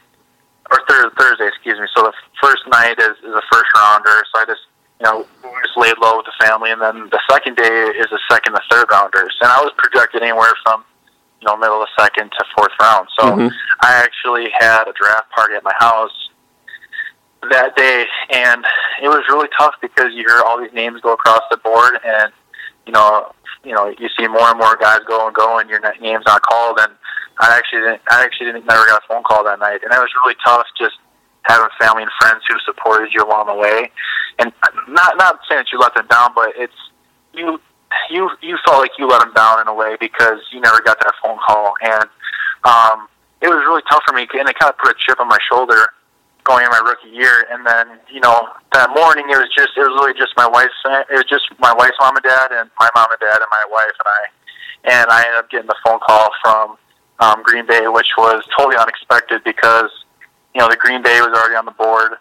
or 0.71 0.79
Thursday, 0.87 1.51
excuse 1.51 1.75
me. 1.83 1.91
So 1.91 2.07
the 2.07 2.15
first 2.41 2.63
night 2.71 3.03
is, 3.03 3.19
is 3.27 3.35
a 3.35 3.43
first 3.51 3.67
rounder. 3.75 4.23
So 4.31 4.39
I 4.39 4.45
just, 4.47 4.63
you 5.03 5.11
know, 5.11 5.27
just 5.67 5.77
laid 5.77 5.99
low 5.99 6.23
with 6.23 6.31
the 6.31 6.39
family, 6.39 6.71
and 6.71 6.81
then 6.81 7.11
the 7.11 7.21
second 7.29 7.57
day 7.59 7.91
is 7.99 8.07
the 8.15 8.23
second 8.31 8.55
and 8.55 8.63
third 8.71 8.87
rounders. 8.95 9.35
And 9.43 9.51
I 9.51 9.59
was 9.59 9.75
projected 9.77 10.23
anywhere 10.23 10.55
from, 10.63 10.87
you 11.47 11.53
know, 11.53 11.59
middle 11.59 11.81
of 11.81 11.89
the 11.89 12.03
second 12.03 12.31
to 12.33 12.45
fourth 12.57 12.73
round. 12.81 13.09
So 13.19 13.27
mm-hmm. 13.27 13.49
I 13.81 14.03
actually 14.03 14.51
had 14.59 14.85
a 14.89 14.93
draft 14.93 15.31
party 15.31 15.55
at 15.55 15.65
my 15.65 15.75
house 15.79 16.11
that 17.51 17.77
day, 17.77 18.07
and 18.31 18.65
it 19.03 19.09
was 19.09 19.23
really 19.29 19.49
tough 19.59 19.75
because 19.81 20.13
you 20.13 20.25
hear 20.27 20.43
all 20.45 20.61
these 20.61 20.73
names 20.73 21.01
go 21.01 21.13
across 21.13 21.43
the 21.51 21.57
board, 21.59 21.99
and 22.05 22.33
you 22.87 22.93
know, 22.93 23.33
you 23.65 23.73
know, 23.73 23.95
you 23.99 24.09
see 24.19 24.27
more 24.27 24.51
and 24.51 24.59
more 24.59 24.77
guys 24.77 25.01
go 25.07 25.27
and 25.27 25.35
go, 25.35 25.59
and 25.59 25.71
your 25.71 25.81
name's 26.01 26.25
not 26.27 26.43
called, 26.43 26.79
and 26.81 26.93
I 27.39 27.57
actually 27.57 27.81
didn't. 27.81 28.03
I 28.11 28.25
actually 28.25 28.47
didn't 28.47 28.67
never 28.67 28.87
got 28.87 29.03
a 29.03 29.07
phone 29.07 29.23
call 29.23 29.45
that 29.45 29.59
night, 29.59 29.81
and 29.83 29.93
it 29.93 29.99
was 29.99 30.11
really 30.25 30.37
tough. 30.45 30.67
Just 30.79 30.97
having 31.43 31.69
family 31.79 32.03
and 32.03 32.13
friends 32.21 32.43
who 32.49 32.57
supported 32.65 33.13
you 33.13 33.23
along 33.23 33.47
the 33.47 33.55
way, 33.55 33.91
and 34.39 34.53
not 34.89 35.17
not 35.17 35.39
saying 35.49 35.61
that 35.63 35.73
you 35.73 35.79
let 35.79 35.95
them 35.95 36.07
down, 36.09 36.31
but 36.35 36.51
it's 36.57 36.75
you 37.35 37.61
you 38.11 38.31
you 38.43 38.59
felt 38.65 38.79
like 38.81 38.93
you 38.99 39.09
let 39.09 39.21
them 39.21 39.33
down 39.35 39.61
in 39.61 39.69
a 39.69 39.75
way 39.75 39.97
because 40.01 40.41
you 40.53 40.61
never 40.61 40.81
got 40.81 40.99
that 41.01 41.15
phone 41.23 41.39
call, 41.47 41.75
and 41.83 42.09
um, 42.65 43.09
it 43.41 43.49
was 43.49 43.63
really 43.67 43.83
tough 43.91 44.03
for 44.07 44.15
me, 44.15 44.27
and 44.35 44.49
it 44.49 44.59
kind 44.59 44.71
of 44.71 44.79
put 44.79 44.91
a 44.91 44.95
chip 44.99 45.21
on 45.21 45.29
my 45.29 45.39
shoulder 45.51 45.93
going 46.47 46.65
in 46.65 46.71
my 46.71 46.79
rookie 46.79 47.11
year. 47.11 47.47
And 47.51 47.67
then 47.67 47.99
you 48.09 48.21
know 48.21 48.49
that 48.73 48.91
morning 48.91 49.27
it 49.29 49.37
was 49.37 49.51
just 49.55 49.77
it 49.77 49.83
was 49.83 49.95
really 50.01 50.15
just 50.15 50.33
my 50.37 50.47
wife's 50.47 50.79
it 51.11 51.19
was 51.19 51.29
just 51.29 51.51
my 51.59 51.75
wife's 51.75 51.99
mom 52.01 52.17
and 52.17 52.25
dad 52.25 52.53
and 52.53 52.71
my 52.79 52.89
mom 52.95 53.11
and 53.11 53.21
dad 53.21 53.43
and 53.43 53.51
my 53.51 53.65
wife 53.71 53.97
and 53.99 54.09
I, 54.09 54.23
and 54.85 55.07
I 55.11 55.21
ended 55.27 55.39
up 55.39 55.51
getting 55.51 55.67
the 55.67 55.81
phone 55.85 55.99
call 56.01 56.31
from 56.43 56.79
um, 57.19 57.43
Green 57.43 57.67
Bay, 57.67 57.89
which 57.89 58.15
was 58.17 58.45
totally 58.57 58.77
unexpected 58.77 59.43
because 59.45 59.91
you 60.55 60.61
know 60.61 60.69
the 60.69 60.77
Green 60.77 61.03
Bay 61.03 61.21
was 61.21 61.35
already 61.35 61.57
on 61.57 61.67
the 61.67 61.77
board. 61.77 62.17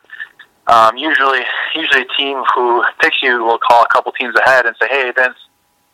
Um, 0.67 0.97
usually, 0.97 1.45
usually 1.75 2.01
a 2.01 2.11
team 2.17 2.41
who 2.55 2.83
picks 2.99 3.21
you 3.21 3.43
will 3.43 3.59
call 3.59 3.83
a 3.83 3.93
couple 3.93 4.11
teams 4.13 4.35
ahead 4.35 4.65
and 4.65 4.75
say, 4.81 4.87
"Hey, 4.89 5.13
Vince, 5.15 5.37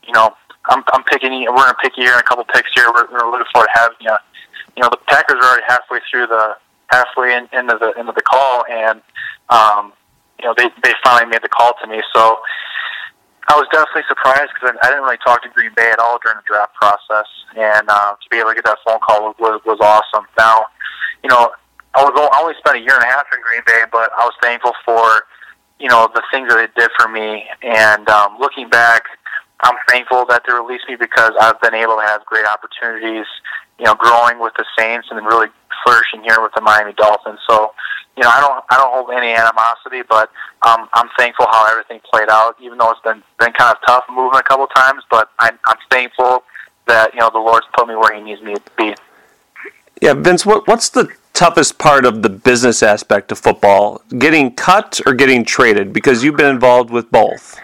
you 0.06 0.14
know, 0.14 0.34
I'm 0.70 0.84
I'm 0.94 1.04
picking. 1.04 1.32
We're 1.32 1.56
gonna 1.56 1.78
pick 1.82 1.94
here 1.96 2.12
and 2.12 2.22
a 2.22 2.24
couple 2.24 2.44
picks 2.46 2.70
here. 2.74 2.88
We're, 2.94 3.10
we're 3.12 3.30
looking 3.32 3.48
forward 3.54 3.70
to 3.74 3.80
having 3.80 3.98
you." 4.02 4.16
You 4.76 4.84
know, 4.84 4.90
the 4.90 5.00
Packers 5.08 5.36
are 5.36 5.50
already 5.50 5.64
halfway 5.68 6.00
through 6.10 6.28
the 6.28 6.56
halfway 6.92 7.34
in, 7.36 7.48
into 7.52 7.78
the 7.80 7.98
into 8.00 8.12
the 8.12 8.22
call, 8.22 8.64
and 8.70 9.02
um, 9.50 9.94
you 10.40 10.46
know 10.46 10.54
they 10.58 10.70
they 10.84 10.94
finally 11.04 11.30
made 11.30 11.42
the 11.42 11.50
call 11.50 11.74
to 11.82 11.88
me. 11.88 12.02
So 12.14 12.40
I 13.50 13.56
was 13.56 13.68
definitely 13.72 14.04
surprised 14.08 14.52
because 14.54 14.76
I 14.82 14.88
didn't 14.88 15.04
really 15.04 15.20
talk 15.26 15.44
to 15.44 15.50
Green 15.50 15.72
Bay 15.76 15.90
at 15.92 16.00
all 16.00 16.20
during 16.24 16.38
the 16.38 16.48
draft 16.48 16.74
process, 16.76 17.28
and 17.58 17.90
uh, 17.90 18.16
to 18.16 18.30
be 18.30 18.38
able 18.38 18.50
to 18.50 18.56
get 18.56 18.66
that 18.66 18.78
phone 18.86 19.00
call 19.00 19.34
was 19.40 19.62
was 19.66 19.80
awesome. 19.82 20.28
Now, 20.38 20.66
you 21.24 21.30
know, 21.30 21.52
I 21.96 22.04
was 22.04 22.14
I 22.16 22.42
only 22.42 22.56
spent 22.60 22.78
a 22.78 22.80
year 22.80 22.96
and 22.96 23.04
a 23.04 23.08
half 23.08 23.26
in 23.34 23.42
Green 23.42 23.62
Bay, 23.66 23.84
but 23.92 24.12
I 24.16 24.24
was 24.24 24.34
thankful 24.42 24.74
for 24.86 25.26
you 25.80 25.90
know 25.90 26.08
the 26.14 26.24
things 26.32 26.50
that 26.50 26.60
it 26.64 26.76
did 26.76 26.92
for 27.00 27.10
me. 27.10 27.44
And 27.64 28.08
um, 28.10 28.38
looking 28.40 28.70
back, 28.70 29.04
I'm 29.64 29.78
thankful 29.90 30.26
that 30.30 30.44
they 30.48 30.54
released 30.54 30.86
me 30.88 30.96
because 30.96 31.32
I've 31.40 31.60
been 31.62 31.76
able 31.76 31.96
to 31.98 32.06
have 32.08 32.26
great 32.26 32.46
opportunities. 32.46 33.26
You 33.80 33.86
know, 33.86 33.96
growing 33.96 34.40
with 34.40 34.54
the 34.58 34.66
Saints 34.78 35.08
and 35.10 35.26
really 35.26 35.48
flourishing 35.84 36.24
here 36.24 36.42
with 36.42 36.54
the 36.54 36.62
Miami 36.62 36.94
Dolphins. 36.94 37.40
So 37.50 37.74
you 38.18 38.24
know, 38.24 38.30
I 38.30 38.40
don't 38.42 38.64
I 38.70 38.78
don't 38.78 38.94
hold 38.94 39.12
any 39.12 39.34
animosity, 39.34 40.02
but 40.08 40.30
um, 40.68 40.90
I'm 40.94 41.10
thankful 41.18 41.48
how 41.50 41.66
everything 41.72 42.02
played 42.12 42.30
out. 42.30 42.56
Even 42.62 42.78
though 42.78 42.92
it's 42.92 43.02
been 43.02 43.24
been 43.40 43.54
kind 43.54 43.76
of 43.76 43.78
tough 43.88 44.04
moving 44.10 44.40
a 44.40 44.44
couple 44.44 44.68
times, 44.68 45.04
but 45.10 45.30
I'm 45.40 45.58
I'm 45.66 45.78
thankful 45.90 46.44
that 46.88 47.14
you 47.14 47.20
know 47.20 47.30
the 47.32 47.40
Lord's 47.40 47.68
put 47.76 47.88
me 47.88 47.96
where 47.96 48.14
He 48.14 48.22
needs 48.22 48.42
me 48.42 48.56
to 48.56 48.62
be. 48.78 48.96
Yeah, 50.02 50.14
Vince, 50.14 50.46
what 50.46 50.68
what's 50.68 50.90
the 50.90 51.10
toughest 51.34 51.78
part 51.78 52.06
of 52.06 52.22
the 52.22 52.30
business 52.30 52.84
aspect 52.84 53.32
of 53.32 53.40
football? 53.40 54.02
Getting 54.18 54.56
cut 54.56 55.00
or 55.06 55.14
getting 55.14 55.46
traded? 55.46 55.94
Because 55.94 56.24
you've 56.24 56.38
been 56.38 56.50
involved 56.50 56.90
with 56.90 57.10
both. 57.12 57.60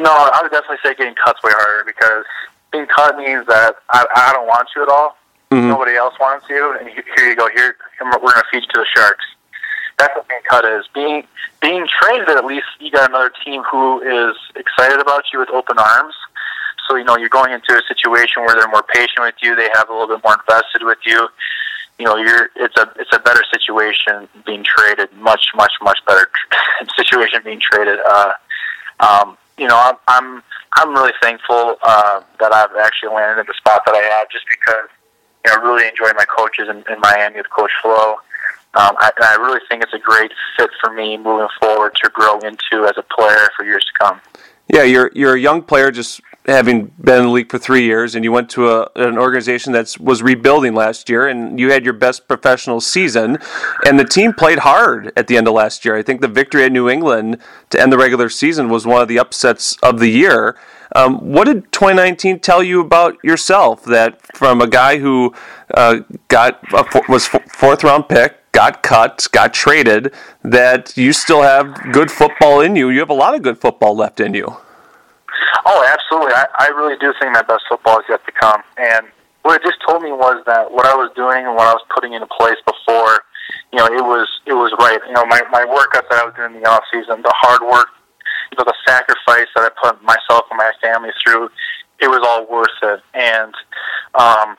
No, 0.00 0.10
I 0.10 0.40
would 0.42 0.50
definitely 0.50 0.78
say 0.82 0.94
getting 0.94 1.14
cut's 1.14 1.42
way 1.42 1.52
harder 1.54 1.84
because 1.84 2.24
being 2.72 2.86
cut 2.86 3.16
means 3.16 3.46
that 3.46 3.76
I, 3.90 4.06
I 4.16 4.32
don't 4.32 4.46
want 4.46 4.68
you 4.74 4.82
at 4.82 4.88
all. 4.88 5.16
Mm-hmm. 5.50 5.68
Nobody 5.68 5.96
else 5.96 6.14
wants 6.18 6.46
you, 6.48 6.76
and 6.78 6.88
here 6.88 7.28
you 7.28 7.36
go. 7.36 7.48
Here, 7.54 7.76
we're 8.00 8.18
going 8.18 8.34
to 8.34 8.44
feed 8.50 8.62
you 8.62 8.68
to 8.74 8.80
the 8.80 8.86
sharks 8.94 9.24
that's 10.00 10.16
what 10.16 10.26
being 10.28 10.40
cut 10.48 10.64
is. 10.64 10.86
Being 10.94 11.24
being 11.60 11.86
traded, 11.86 12.28
at 12.30 12.44
least 12.44 12.66
you 12.80 12.90
got 12.90 13.10
another 13.10 13.30
team 13.44 13.62
who 13.70 14.00
is 14.00 14.36
excited 14.56 14.98
about 14.98 15.24
you 15.32 15.38
with 15.38 15.50
open 15.50 15.78
arms. 15.78 16.14
So 16.88 16.96
you 16.96 17.04
know 17.04 17.16
you're 17.16 17.28
going 17.28 17.52
into 17.52 17.72
a 17.74 17.82
situation 17.86 18.42
where 18.42 18.56
they're 18.56 18.68
more 18.68 18.82
patient 18.82 19.20
with 19.20 19.36
you. 19.42 19.54
They 19.54 19.68
have 19.74 19.88
a 19.88 19.92
little 19.92 20.08
bit 20.08 20.24
more 20.24 20.36
invested 20.40 20.82
with 20.82 20.98
you. 21.04 21.28
You 21.98 22.06
know, 22.06 22.16
you're 22.16 22.48
it's 22.56 22.76
a 22.76 22.90
it's 22.96 23.12
a 23.12 23.18
better 23.18 23.42
situation 23.52 24.26
being 24.46 24.64
traded. 24.64 25.12
Much 25.18 25.48
much 25.54 25.72
much 25.82 25.98
better 26.06 26.28
situation 26.96 27.40
being 27.44 27.60
traded. 27.60 28.00
Uh, 28.04 28.32
um, 29.00 29.36
you 29.60 29.68
know, 29.68 29.76
I'm 29.76 29.96
I'm 30.08 30.42
I'm 30.74 30.94
really 30.94 31.12
thankful 31.22 31.76
uh, 31.82 32.22
that 32.40 32.52
I've 32.52 32.74
actually 32.80 33.14
landed 33.14 33.40
in 33.40 33.46
the 33.46 33.54
spot 33.54 33.82
that 33.86 33.94
I 33.94 34.02
have, 34.16 34.28
just 34.30 34.46
because 34.48 34.88
you 35.44 35.52
know 35.52 35.60
I 35.60 35.62
really 35.62 35.86
enjoy 35.86 36.10
my 36.16 36.24
coaches 36.24 36.68
in, 36.68 36.78
in 36.90 36.98
Miami 37.00 37.36
with 37.36 37.50
Coach 37.50 37.72
Flo 37.82 38.16
um, 38.74 38.94
I, 38.98 39.10
I 39.20 39.34
really 39.34 39.58
think 39.68 39.82
it's 39.82 39.92
a 39.94 39.98
great 39.98 40.30
fit 40.56 40.70
for 40.80 40.92
me 40.92 41.16
moving 41.16 41.48
forward 41.60 41.96
to 42.04 42.10
grow 42.10 42.38
into 42.38 42.86
as 42.86 42.96
a 42.96 43.02
player 43.02 43.48
for 43.56 43.64
years 43.64 43.84
to 43.84 44.04
come. 44.04 44.20
Yeah, 44.72 44.84
you're 44.84 45.10
you're 45.14 45.34
a 45.34 45.40
young 45.40 45.62
player, 45.62 45.90
just 45.90 46.20
having 46.46 46.86
been 47.02 47.18
in 47.18 47.24
the 47.24 47.30
league 47.30 47.50
for 47.50 47.58
three 47.58 47.82
years, 47.82 48.14
and 48.14 48.24
you 48.24 48.32
went 48.32 48.48
to 48.50 48.68
a, 48.68 48.88
an 48.96 49.18
organization 49.18 49.72
that 49.72 49.96
was 50.00 50.22
rebuilding 50.22 50.74
last 50.74 51.08
year, 51.08 51.26
and 51.26 51.58
you 51.58 51.72
had 51.72 51.84
your 51.84 51.92
best 51.92 52.28
professional 52.28 52.80
season, 52.80 53.38
and 53.84 53.98
the 53.98 54.04
team 54.04 54.32
played 54.32 54.60
hard 54.60 55.12
at 55.16 55.26
the 55.26 55.36
end 55.36 55.48
of 55.48 55.54
last 55.54 55.84
year. 55.84 55.96
I 55.96 56.02
think 56.02 56.20
the 56.20 56.28
victory 56.28 56.64
at 56.64 56.72
New 56.72 56.88
England 56.88 57.38
to 57.70 57.80
end 57.80 57.92
the 57.92 57.98
regular 57.98 58.28
season 58.28 58.68
was 58.68 58.86
one 58.86 59.02
of 59.02 59.08
the 59.08 59.18
upsets 59.18 59.76
of 59.82 59.98
the 59.98 60.08
year. 60.08 60.56
Um, 60.94 61.18
what 61.18 61.44
did 61.44 61.70
2019 61.72 62.40
tell 62.40 62.62
you 62.62 62.80
about 62.80 63.16
yourself? 63.22 63.84
That 63.84 64.20
from 64.36 64.60
a 64.60 64.66
guy 64.66 64.98
who 64.98 65.34
uh, 65.74 66.00
got 66.28 66.60
a, 66.72 66.84
was 67.08 67.26
fourth 67.26 67.84
round 67.84 68.08
pick, 68.08 68.39
got 68.52 68.82
cut, 68.82 69.26
got 69.32 69.54
traded, 69.54 70.12
that 70.42 70.96
you 70.96 71.12
still 71.12 71.42
have 71.42 71.92
good 71.92 72.10
football 72.10 72.60
in 72.60 72.76
you. 72.76 72.90
You 72.90 73.00
have 73.00 73.10
a 73.10 73.14
lot 73.14 73.34
of 73.34 73.42
good 73.42 73.58
football 73.58 73.96
left 73.96 74.20
in 74.20 74.34
you. 74.34 74.56
Oh, 75.66 75.84
absolutely. 75.86 76.34
I, 76.34 76.46
I 76.58 76.68
really 76.68 76.96
do 76.98 77.12
think 77.20 77.32
my 77.32 77.42
best 77.42 77.64
football 77.68 77.98
is 77.98 78.04
yet 78.08 78.24
to 78.26 78.32
come. 78.32 78.62
And 78.76 79.06
what 79.42 79.60
it 79.60 79.62
just 79.64 79.78
told 79.86 80.02
me 80.02 80.12
was 80.12 80.42
that 80.46 80.70
what 80.70 80.86
I 80.86 80.94
was 80.94 81.10
doing 81.16 81.46
and 81.46 81.54
what 81.54 81.66
I 81.66 81.72
was 81.72 81.84
putting 81.94 82.12
into 82.12 82.26
place 82.26 82.58
before, 82.66 83.24
you 83.72 83.78
know, 83.78 83.86
it 83.86 84.04
was 84.04 84.28
it 84.46 84.52
was 84.52 84.72
right. 84.78 84.98
You 85.06 85.14
know, 85.14 85.24
my 85.26 85.40
my 85.50 85.64
workouts 85.64 86.08
that 86.10 86.22
I 86.22 86.24
was 86.24 86.34
doing 86.34 86.54
in 86.54 86.62
the 86.62 86.68
off 86.68 86.84
season, 86.92 87.22
the 87.22 87.32
hard 87.36 87.62
work, 87.62 87.88
you 88.52 88.58
know, 88.58 88.64
the 88.64 88.76
sacrifice 88.86 89.48
that 89.54 89.64
I 89.64 89.70
put 89.80 90.02
myself 90.02 90.46
and 90.50 90.58
my 90.58 90.72
family 90.82 91.10
through, 91.24 91.48
it 92.00 92.08
was 92.08 92.20
all 92.22 92.46
worth 92.46 92.78
it. 92.82 93.00
And 93.14 93.54
um, 94.14 94.56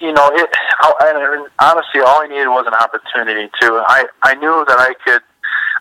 you 0.00 0.12
know, 0.12 0.30
it. 0.34 0.50
I, 0.80 1.46
honestly, 1.60 2.00
all 2.00 2.22
I 2.22 2.26
needed 2.26 2.48
was 2.48 2.66
an 2.66 2.74
opportunity 2.74 3.50
to. 3.60 3.82
I 3.86 4.06
I 4.22 4.34
knew 4.34 4.64
that 4.68 4.78
I 4.78 4.94
could. 5.04 5.22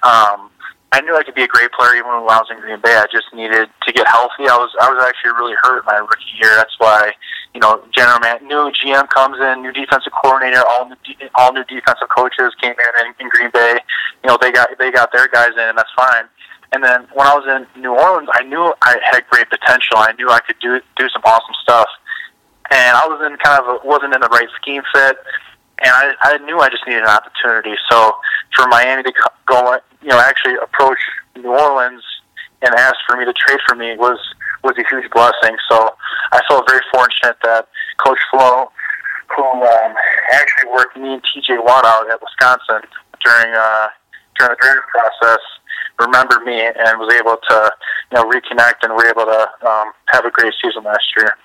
Um, 0.04 0.50
I 0.94 1.02
knew 1.02 1.18
I 1.18 1.24
could 1.24 1.34
be 1.34 1.42
a 1.42 1.48
great 1.48 1.72
player 1.74 1.98
even 1.98 2.06
when 2.06 2.30
I 2.30 2.38
was 2.38 2.54
in 2.54 2.62
Green 2.62 2.78
Bay. 2.78 2.94
I 2.94 3.10
just 3.10 3.34
needed 3.34 3.66
to 3.66 3.90
get 3.92 4.06
healthy. 4.06 4.46
I 4.46 4.54
was 4.54 4.70
I 4.80 4.94
was 4.94 5.02
actually 5.02 5.34
really 5.34 5.58
hurt 5.64 5.86
my 5.86 5.98
rookie 5.98 6.38
year. 6.38 6.54
That's 6.56 6.78
why 6.78 7.12
you 7.54 7.60
know 7.60 7.82
general 7.90 8.20
man, 8.20 8.46
new 8.46 8.70
GM 8.70 9.10
comes 9.10 9.42
in, 9.42 9.66
new 9.66 9.74
defensive 9.74 10.14
coordinator, 10.14 10.62
all 10.62 10.88
new 10.88 10.96
all 11.34 11.52
new 11.52 11.66
defensive 11.66 12.10
coaches 12.14 12.54
came 12.62 12.78
in, 12.78 12.92
in 13.02 13.26
in 13.26 13.30
Green 13.30 13.50
Bay. 13.50 13.82
You 14.24 14.30
know 14.30 14.38
they 14.40 14.52
got 14.52 14.70
they 14.78 14.92
got 14.92 15.12
their 15.12 15.28
guys 15.28 15.58
in, 15.58 15.66
and 15.66 15.78
that's 15.78 15.92
fine. 15.98 16.30
And 16.74 16.84
then 16.84 17.06
when 17.14 17.26
I 17.26 17.34
was 17.38 17.46
in 17.46 17.82
New 17.82 17.94
Orleans, 17.94 18.30
I 18.34 18.44
knew 18.44 18.74
I 18.82 18.98
had 19.06 19.26
great 19.30 19.50
potential. 19.50 19.98
I 19.98 20.14
knew 20.14 20.30
I 20.30 20.42
could 20.46 20.58
do 20.62 20.80
do 20.98 21.10
some 21.10 21.22
awesome 21.26 21.58
stuff. 21.62 21.90
And 22.74 22.98
I 22.98 23.06
was 23.06 23.22
in 23.22 23.38
kind 23.38 23.62
of 23.62 23.66
a, 23.70 23.88
wasn't 23.88 24.16
in 24.16 24.22
the 24.22 24.34
right 24.34 24.50
scheme 24.60 24.82
fit, 24.94 25.18
and 25.86 25.94
I, 25.94 26.16
I 26.22 26.38
knew 26.40 26.58
I 26.58 26.70
just 26.70 26.82
needed 26.88 27.04
an 27.04 27.10
opportunity. 27.10 27.78
So 27.92 28.18
for 28.56 28.68
Miami 28.68 29.04
to 29.04 29.14
go 29.46 29.78
you 30.02 30.10
know, 30.10 30.20
actually 30.20 30.56
approach 30.56 30.98
New 31.36 31.54
Orleans 31.54 32.04
and 32.62 32.74
ask 32.76 32.96
for 33.08 33.18
me 33.18 33.26
to 33.26 33.34
trade 33.34 33.60
for 33.68 33.76
me 33.76 33.96
was 33.98 34.18
was 34.64 34.74
a 34.78 34.86
huge 34.90 35.10
blessing. 35.12 35.56
So 35.70 35.94
I 36.32 36.42
felt 36.48 36.66
very 36.68 36.82
fortunate 36.92 37.38
that 37.44 37.68
Coach 38.04 38.20
Flo, 38.32 38.72
who 39.36 39.44
um, 39.44 39.94
actually 40.32 40.72
worked 40.72 40.98
me 40.98 41.14
and 41.14 41.24
TJ 41.24 41.64
Watt 41.64 41.86
out 41.86 42.10
at 42.10 42.20
Wisconsin 42.22 42.90
during 43.24 43.54
uh, 43.54 43.88
during 44.40 44.56
the 44.56 44.60
draft 44.60 44.88
process, 44.90 45.44
remembered 46.00 46.44
me 46.44 46.62
and 46.62 46.98
was 46.98 47.14
able 47.14 47.38
to 47.38 47.72
you 48.12 48.18
know 48.18 48.26
reconnect 48.26 48.82
and 48.84 48.94
were 48.94 49.08
able 49.08 49.26
to 49.26 49.70
um, 49.70 49.92
have 50.08 50.26
a 50.26 50.32
great 50.32 50.54
season 50.64 50.84
last 50.84 51.06
year. 51.18 51.36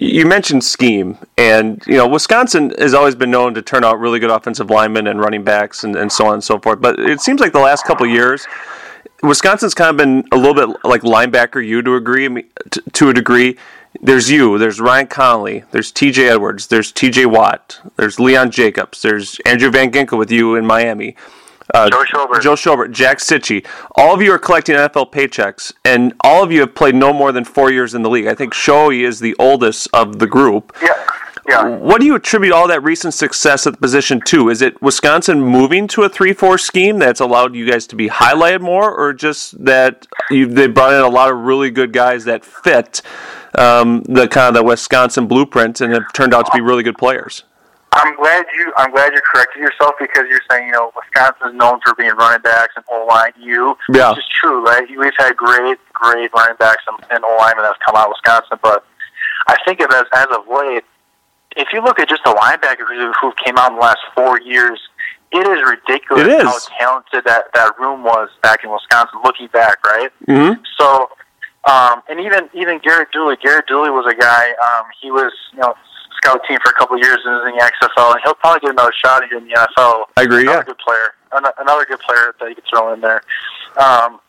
You 0.00 0.26
mentioned 0.26 0.62
scheme, 0.62 1.18
and 1.36 1.82
you 1.86 1.96
know 1.96 2.06
Wisconsin 2.06 2.72
has 2.78 2.94
always 2.94 3.16
been 3.16 3.32
known 3.32 3.54
to 3.54 3.62
turn 3.62 3.82
out 3.82 3.98
really 3.98 4.20
good 4.20 4.30
offensive 4.30 4.70
linemen 4.70 5.08
and 5.08 5.18
running 5.18 5.42
backs 5.42 5.82
and, 5.82 5.96
and 5.96 6.12
so 6.12 6.26
on 6.28 6.34
and 6.34 6.44
so 6.44 6.60
forth. 6.60 6.80
But 6.80 7.00
it 7.00 7.20
seems 7.20 7.40
like 7.40 7.52
the 7.52 7.58
last 7.58 7.84
couple 7.84 8.06
years, 8.06 8.46
Wisconsin's 9.24 9.74
kind 9.74 9.90
of 9.90 9.96
been 9.96 10.24
a 10.30 10.36
little 10.36 10.54
bit 10.54 10.84
like 10.84 11.02
linebacker 11.02 11.66
you 11.66 11.82
to 11.82 11.96
agree 11.96 12.44
to, 12.92 13.08
a 13.08 13.12
degree. 13.12 13.56
There's 14.00 14.30
you, 14.30 14.56
there's 14.58 14.80
Ryan 14.80 15.08
Connelly, 15.08 15.64
there's 15.72 15.90
T.J. 15.90 16.28
Edwards, 16.28 16.68
there's 16.68 16.92
T.J. 16.92 17.26
Watt, 17.26 17.80
there's 17.96 18.20
Leon 18.20 18.52
Jacobs, 18.52 19.02
there's 19.02 19.40
Andrew 19.46 19.70
Van 19.70 19.90
Ginkel 19.90 20.18
with 20.18 20.30
you 20.30 20.54
in 20.54 20.64
Miami 20.64 21.16
uh, 21.74 21.90
Joe 21.90 22.04
Schobert, 22.04 22.42
Joe 22.42 22.54
Schobert, 22.54 22.90
Jack 22.92 23.18
Cichy. 23.18 23.66
All 23.96 24.14
of 24.14 24.22
you 24.22 24.32
are 24.32 24.38
collecting 24.38 24.76
NFL 24.76 25.12
paychecks, 25.12 25.72
and 25.84 26.14
all 26.22 26.42
of 26.42 26.50
you 26.50 26.60
have 26.60 26.74
played 26.74 26.94
no 26.94 27.12
more 27.12 27.32
than 27.32 27.44
four 27.44 27.70
years 27.70 27.94
in 27.94 28.02
the 28.02 28.10
league. 28.10 28.26
I 28.26 28.34
think 28.34 28.54
Shoei 28.54 29.06
is 29.06 29.20
the 29.20 29.34
oldest 29.38 29.88
of 29.92 30.18
the 30.18 30.26
group. 30.26 30.76
Yeah. 30.82 30.94
Yeah. 31.48 31.66
What 31.66 32.00
do 32.00 32.06
you 32.06 32.14
attribute 32.14 32.52
all 32.52 32.68
that 32.68 32.82
recent 32.82 33.14
success 33.14 33.66
at 33.66 33.72
the 33.72 33.78
position 33.78 34.20
to? 34.26 34.50
Is 34.50 34.60
it 34.60 34.80
Wisconsin 34.82 35.40
moving 35.40 35.88
to 35.88 36.02
a 36.02 36.08
three-four 36.08 36.58
scheme 36.58 36.98
that's 36.98 37.20
allowed 37.20 37.54
you 37.54 37.70
guys 37.70 37.86
to 37.86 37.96
be 37.96 38.08
highlighted 38.10 38.60
more, 38.60 38.94
or 38.94 39.14
just 39.14 39.64
that 39.64 40.06
you 40.30 40.46
they 40.46 40.66
brought 40.66 40.92
in 40.92 41.00
a 41.00 41.08
lot 41.08 41.30
of 41.30 41.38
really 41.38 41.70
good 41.70 41.94
guys 41.94 42.24
that 42.24 42.44
fit 42.44 43.00
um, 43.54 44.02
the 44.02 44.28
kind 44.28 44.48
of 44.48 44.54
the 44.54 44.62
Wisconsin 44.62 45.26
blueprint 45.26 45.80
and 45.80 45.94
have 45.94 46.12
turned 46.12 46.34
out 46.34 46.44
to 46.46 46.52
be 46.52 46.60
really 46.60 46.82
good 46.82 46.98
players? 46.98 47.44
I'm 47.92 48.16
glad 48.16 48.44
you. 48.56 48.72
I'm 48.76 48.90
glad 48.90 49.12
you 49.12 49.20
corrected 49.32 49.62
yourself 49.62 49.94
because 49.98 50.24
you're 50.28 50.42
saying 50.50 50.66
you 50.66 50.72
know 50.72 50.92
Wisconsin 50.94 51.48
is 51.48 51.54
known 51.54 51.80
for 51.84 51.94
being 51.94 52.12
running 52.16 52.42
backs 52.42 52.74
and 52.76 52.84
O 52.90 53.06
line. 53.06 53.32
You, 53.38 53.76
yeah. 53.92 54.10
which 54.10 54.18
is 54.18 54.24
true, 54.40 54.64
right? 54.64 54.86
We've 54.88 55.12
had 55.16 55.36
great, 55.36 55.78
great 55.92 56.30
running 56.34 56.56
backs 56.58 56.82
and, 57.10 57.24
O 57.24 57.36
linemen 57.38 57.64
that 57.64 57.74
have 57.74 57.82
come 57.84 57.96
out 57.96 58.08
of 58.08 58.14
Wisconsin, 58.16 58.58
but 58.62 58.84
I 59.46 59.56
think 59.64 59.80
of 59.80 59.90
as 59.90 60.04
as 60.12 60.26
of 60.32 60.46
late, 60.48 60.84
if 61.56 61.68
you 61.72 61.82
look 61.82 61.98
at 61.98 62.08
just 62.08 62.22
the 62.24 62.30
linebackers 62.30 62.88
who, 62.88 63.12
who 63.20 63.32
came 63.44 63.56
out 63.56 63.72
in 63.72 63.76
the 63.76 63.82
last 63.82 64.00
four 64.14 64.40
years, 64.40 64.80
it 65.32 65.46
is 65.46 65.58
ridiculous 65.68 66.24
it 66.24 66.30
is. 66.30 66.42
how 66.42 66.58
talented 66.78 67.24
that 67.24 67.44
that 67.54 67.78
room 67.78 68.04
was 68.04 68.28
back 68.42 68.64
in 68.64 68.70
Wisconsin. 68.70 69.18
Looking 69.24 69.48
back, 69.48 69.84
right? 69.84 70.10
Mm-hmm. 70.26 70.62
So. 70.78 71.08
Um, 71.64 72.00
and 72.08 72.18
even 72.20 72.48
even 72.54 72.78
Garrett 72.78 73.10
Dooley, 73.12 73.36
Garrett 73.42 73.66
Dooley 73.66 73.90
was 73.90 74.10
a 74.10 74.14
guy. 74.14 74.52
Um, 74.52 74.86
he 75.02 75.10
was 75.10 75.32
you 75.52 75.58
know 75.58 75.74
scout 76.18 76.40
team 76.48 76.58
for 76.64 76.70
a 76.70 76.74
couple 76.74 76.96
of 76.96 77.02
years 77.02 77.18
in 77.24 77.32
the 77.32 77.70
XFL, 77.82 78.12
and 78.12 78.20
he'll 78.24 78.34
probably 78.34 78.60
get 78.60 78.70
another 78.70 78.92
shot 78.92 79.24
here 79.28 79.38
in 79.38 79.46
the 79.46 79.54
NFL. 79.54 80.04
I 80.16 80.22
agree. 80.22 80.42
Another 80.42 80.58
yeah. 80.58 80.64
good 80.64 80.78
player, 80.78 81.14
another 81.32 81.84
good 81.86 82.00
player 82.00 82.34
that 82.40 82.48
you 82.48 82.54
could 82.54 82.64
throw 82.70 82.92
in 82.92 83.00
there. 83.00 83.22
Um, 83.78 84.20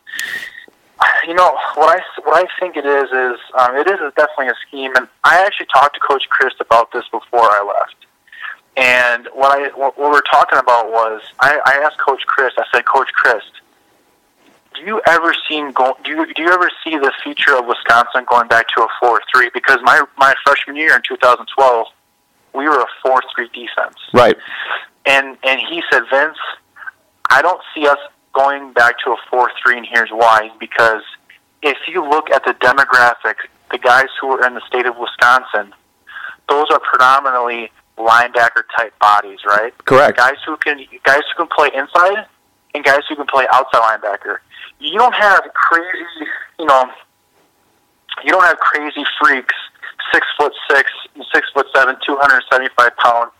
you 1.26 1.34
know 1.34 1.56
what 1.74 1.98
I 1.98 2.02
what 2.24 2.44
I 2.44 2.60
think 2.60 2.76
it 2.76 2.84
is 2.84 3.08
is 3.08 3.40
um, 3.58 3.76
it 3.76 3.86
is 3.86 3.98
definitely 4.16 4.48
a 4.48 4.54
scheme, 4.68 4.92
and 4.96 5.08
I 5.24 5.44
actually 5.44 5.66
talked 5.72 5.94
to 5.94 6.00
Coach 6.00 6.24
Chryst 6.28 6.60
about 6.60 6.92
this 6.92 7.04
before 7.10 7.42
I 7.42 7.64
left. 7.66 7.96
And 8.76 9.28
what 9.34 9.58
I 9.58 9.68
what 9.78 9.98
we 9.98 10.04
were 10.04 10.22
talking 10.30 10.58
about 10.58 10.90
was 10.90 11.22
I, 11.40 11.60
I 11.64 11.84
asked 11.84 11.98
Coach 11.98 12.22
Chryst. 12.26 12.52
I 12.58 12.64
said, 12.72 12.84
Coach 12.84 13.08
Chryst, 13.12 13.60
do 14.74 14.82
you 14.82 15.00
ever 15.06 15.34
seen 15.48 15.72
go, 15.72 15.96
do 16.04 16.10
you 16.10 16.32
do 16.34 16.42
you 16.42 16.50
ever 16.50 16.70
see 16.84 16.96
the 16.96 17.12
future 17.22 17.56
of 17.56 17.66
Wisconsin 17.66 18.24
going 18.28 18.48
back 18.48 18.66
to 18.76 18.82
a 18.82 18.88
four 19.00 19.20
three? 19.32 19.50
Because 19.52 19.78
my 19.82 20.02
my 20.16 20.34
freshman 20.44 20.76
year 20.76 20.94
in 20.94 21.02
2012, 21.06 21.86
we 22.54 22.68
were 22.68 22.80
a 22.80 22.86
four 23.02 23.20
three 23.34 23.48
defense. 23.48 23.96
Right. 24.12 24.36
And 25.06 25.36
and 25.42 25.60
he 25.68 25.82
said, 25.90 26.02
Vince, 26.10 26.38
I 27.30 27.42
don't 27.42 27.60
see 27.74 27.86
us 27.86 27.98
going 28.32 28.72
back 28.72 28.94
to 29.04 29.10
a 29.10 29.16
four 29.28 29.50
three, 29.62 29.76
and 29.76 29.86
here's 29.86 30.10
why. 30.10 30.50
Because 30.58 31.02
if 31.62 31.76
you 31.88 32.08
look 32.08 32.30
at 32.30 32.44
the 32.44 32.54
demographic, 32.54 33.36
the 33.70 33.78
guys 33.78 34.08
who 34.20 34.30
are 34.30 34.46
in 34.46 34.54
the 34.54 34.62
state 34.66 34.86
of 34.86 34.96
Wisconsin, 34.98 35.74
those 36.48 36.66
are 36.70 36.80
predominantly 36.80 37.70
linebacker 37.98 38.62
type 38.76 38.98
bodies, 38.98 39.40
right? 39.46 39.76
Correct. 39.84 40.16
Guys 40.16 40.36
who 40.46 40.56
can 40.56 40.78
guys 41.04 41.22
who 41.36 41.44
can 41.44 41.48
play 41.48 41.70
inside 41.74 42.26
and 42.74 42.84
guys 42.84 43.00
who 43.08 43.16
can 43.16 43.26
play 43.26 43.46
outside 43.52 44.00
linebacker 44.00 44.38
you 44.80 44.98
don't 44.98 45.14
have 45.14 45.42
crazy, 45.54 46.26
you 46.58 46.66
know, 46.66 46.90
you 48.24 48.30
don't 48.30 48.44
have 48.44 48.58
crazy 48.58 49.04
freaks, 49.20 49.54
six 50.12 50.26
foot 50.38 50.52
six, 50.70 50.90
six 51.32 51.48
foot 51.54 51.66
seven, 51.74 51.96
two 52.06 52.16
hundred 52.16 52.42
seventy 52.50 52.70
five 52.76 52.96
pound 52.96 53.30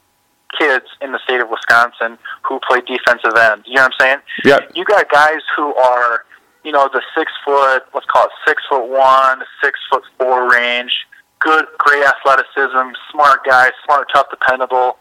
kids 0.59 0.87
in 1.01 1.13
the 1.13 1.19
state 1.25 1.41
of 1.41 1.49
Wisconsin 1.49 2.19
who 2.43 2.61
play 2.69 2.81
defensive 2.81 3.37
ends. 3.37 3.65
You 3.67 3.77
know 3.77 3.83
what 3.83 3.93
I'm 3.93 4.01
saying? 4.01 4.19
Yeah. 4.45 4.59
You 4.75 4.85
got 4.85 5.09
guys 5.11 5.41
who 5.57 5.75
are, 5.75 6.25
you 6.65 6.73
know, 6.73 6.89
the 6.93 7.03
six 7.17 7.31
foot, 7.45 7.85
let's 7.95 8.07
call 8.07 8.25
it 8.25 8.33
six 8.47 8.63
foot 8.69 8.89
one, 8.89 9.43
six 9.63 9.79
foot 9.91 10.03
four 10.19 10.51
range, 10.51 11.07
good, 11.39 11.67
great 11.79 12.05
athleticism, 12.05 12.93
smart 13.11 13.45
guys, 13.45 13.71
smart, 13.85 14.09
tough, 14.13 14.27
dependable. 14.31 14.99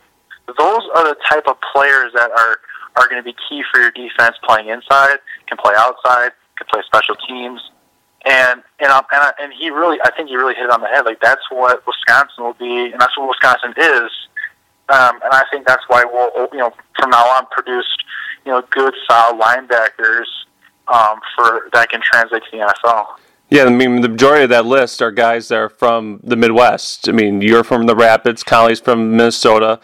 Those 0.57 0.81
are 0.95 1.07
the 1.07 1.17
type 1.27 1.47
of 1.47 1.57
players 1.73 2.11
that 2.13 2.31
are 2.31 2.59
are 2.99 3.07
going 3.07 3.21
to 3.21 3.23
be 3.23 3.35
key 3.47 3.63
for 3.71 3.81
your 3.81 3.91
defense 3.91 4.35
playing 4.43 4.67
inside, 4.67 5.17
can 5.47 5.57
play 5.57 5.73
outside, 5.77 6.31
can 6.57 6.67
play 6.71 6.81
special 6.85 7.15
teams. 7.15 7.61
And 8.25 8.61
and 8.79 8.91
and, 8.91 9.33
and 9.41 9.53
he 9.53 9.69
really, 9.69 9.97
I 10.03 10.11
think 10.11 10.27
he 10.29 10.35
really 10.35 10.53
hit 10.53 10.65
it 10.65 10.71
on 10.71 10.81
the 10.81 10.87
head. 10.87 11.05
Like 11.05 11.21
that's 11.21 11.41
what 11.49 11.81
Wisconsin 11.87 12.43
will 12.43 12.53
be, 12.53 12.91
and 12.91 12.99
that's 12.99 13.17
what 13.17 13.29
Wisconsin 13.29 13.73
is. 13.77 14.11
Um, 14.89 15.21
and 15.23 15.31
I 15.31 15.43
think 15.51 15.65
that's 15.67 15.83
why 15.87 16.03
we'll, 16.03 16.49
you 16.51 16.57
know, 16.57 16.73
from 16.99 17.11
now 17.11 17.23
on, 17.37 17.45
produce, 17.51 17.85
you 18.45 18.51
know, 18.51 18.63
good, 18.71 18.93
solid 19.07 19.39
linebackers 19.39 20.25
um, 20.87 21.19
for 21.35 21.69
that 21.73 21.89
can 21.89 22.01
translate 22.01 22.43
to 22.43 22.51
the 22.51 22.57
NFL. 22.57 23.05
Yeah, 23.51 23.63
I 23.63 23.69
mean, 23.69 24.01
the 24.01 24.09
majority 24.09 24.43
of 24.43 24.49
that 24.49 24.65
list 24.65 25.01
are 25.01 25.11
guys 25.11 25.47
that 25.47 25.57
are 25.57 25.69
from 25.69 26.19
the 26.23 26.35
Midwest. 26.35 27.09
I 27.09 27.13
mean, 27.13 27.41
you're 27.41 27.63
from 27.63 27.85
the 27.85 27.95
Rapids, 27.95 28.43
Connelly's 28.43 28.79
from 28.79 29.15
Minnesota. 29.15 29.79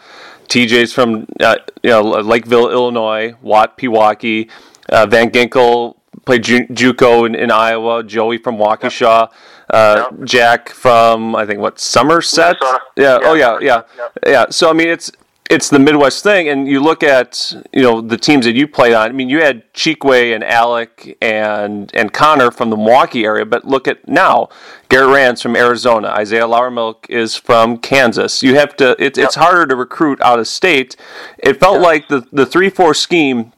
TJ's 0.48 0.92
from 0.92 1.26
uh, 1.40 1.56
you 1.82 1.90
know 1.90 2.02
Lake 2.02 2.46
Villa, 2.46 2.70
Illinois. 2.70 3.34
Watt, 3.42 3.76
Pewaukee. 3.78 4.50
Uh, 4.88 5.06
Van 5.06 5.30
Ginkel 5.30 5.96
played 6.24 6.44
Ju- 6.44 6.66
JUCO 6.68 7.26
in, 7.26 7.34
in, 7.34 7.50
Iowa. 7.50 8.02
Joey 8.02 8.38
from 8.38 8.56
Waukesha. 8.56 9.28
Uh, 9.68 10.06
yep. 10.10 10.24
Jack 10.24 10.68
from 10.70 11.34
I 11.34 11.44
think 11.44 11.60
what 11.60 11.78
Somerset. 11.78 12.56
Yeah. 12.62 12.78
yeah. 12.96 13.18
Oh 13.22 13.34
yeah. 13.34 13.58
Yeah. 13.60 13.82
Yeah. 14.24 14.46
So 14.50 14.70
I 14.70 14.72
mean, 14.72 14.88
it's 14.88 15.10
it's 15.50 15.68
the 15.68 15.78
Midwest 15.78 16.22
thing, 16.22 16.48
and 16.48 16.66
you 16.66 16.80
look 16.80 17.02
at 17.02 17.54
you 17.72 17.82
know 17.82 18.00
the 18.00 18.16
teams 18.16 18.44
that 18.46 18.54
you 18.54 18.66
played 18.66 18.94
on. 18.94 19.08
I 19.08 19.12
mean, 19.12 19.28
you 19.28 19.42
had 19.42 19.72
Chikwe 19.74 20.34
and 20.34 20.42
Alec 20.42 21.16
and 21.20 21.90
and 21.94 22.12
Connor 22.12 22.50
from 22.50 22.70
the 22.70 22.76
Milwaukee 22.76 23.24
area, 23.24 23.44
but 23.44 23.64
look 23.64 23.86
at 23.86 24.08
now 24.08 24.48
Garrett 24.88 25.14
Rand 25.14 25.40
from 25.40 25.56
Arizona, 25.56 26.08
Isaiah 26.08 26.46
Loudermilk 26.46 27.08
is 27.08 27.36
from 27.36 27.78
Kansas. 27.78 28.42
You 28.42 28.56
have 28.56 28.76
to. 28.76 28.96
It. 29.02 29.18
It's 29.18 29.36
harder 29.36 29.66
to 29.66 29.76
recruit 29.76 30.20
out 30.20 30.38
of 30.38 30.48
state. 30.48 30.96
It 31.38 31.60
felt 31.60 31.80
like 31.80 32.08
the 32.08 32.26
the 32.32 32.46
three 32.46 32.70
four 32.70 32.94
scheme, 32.94 33.52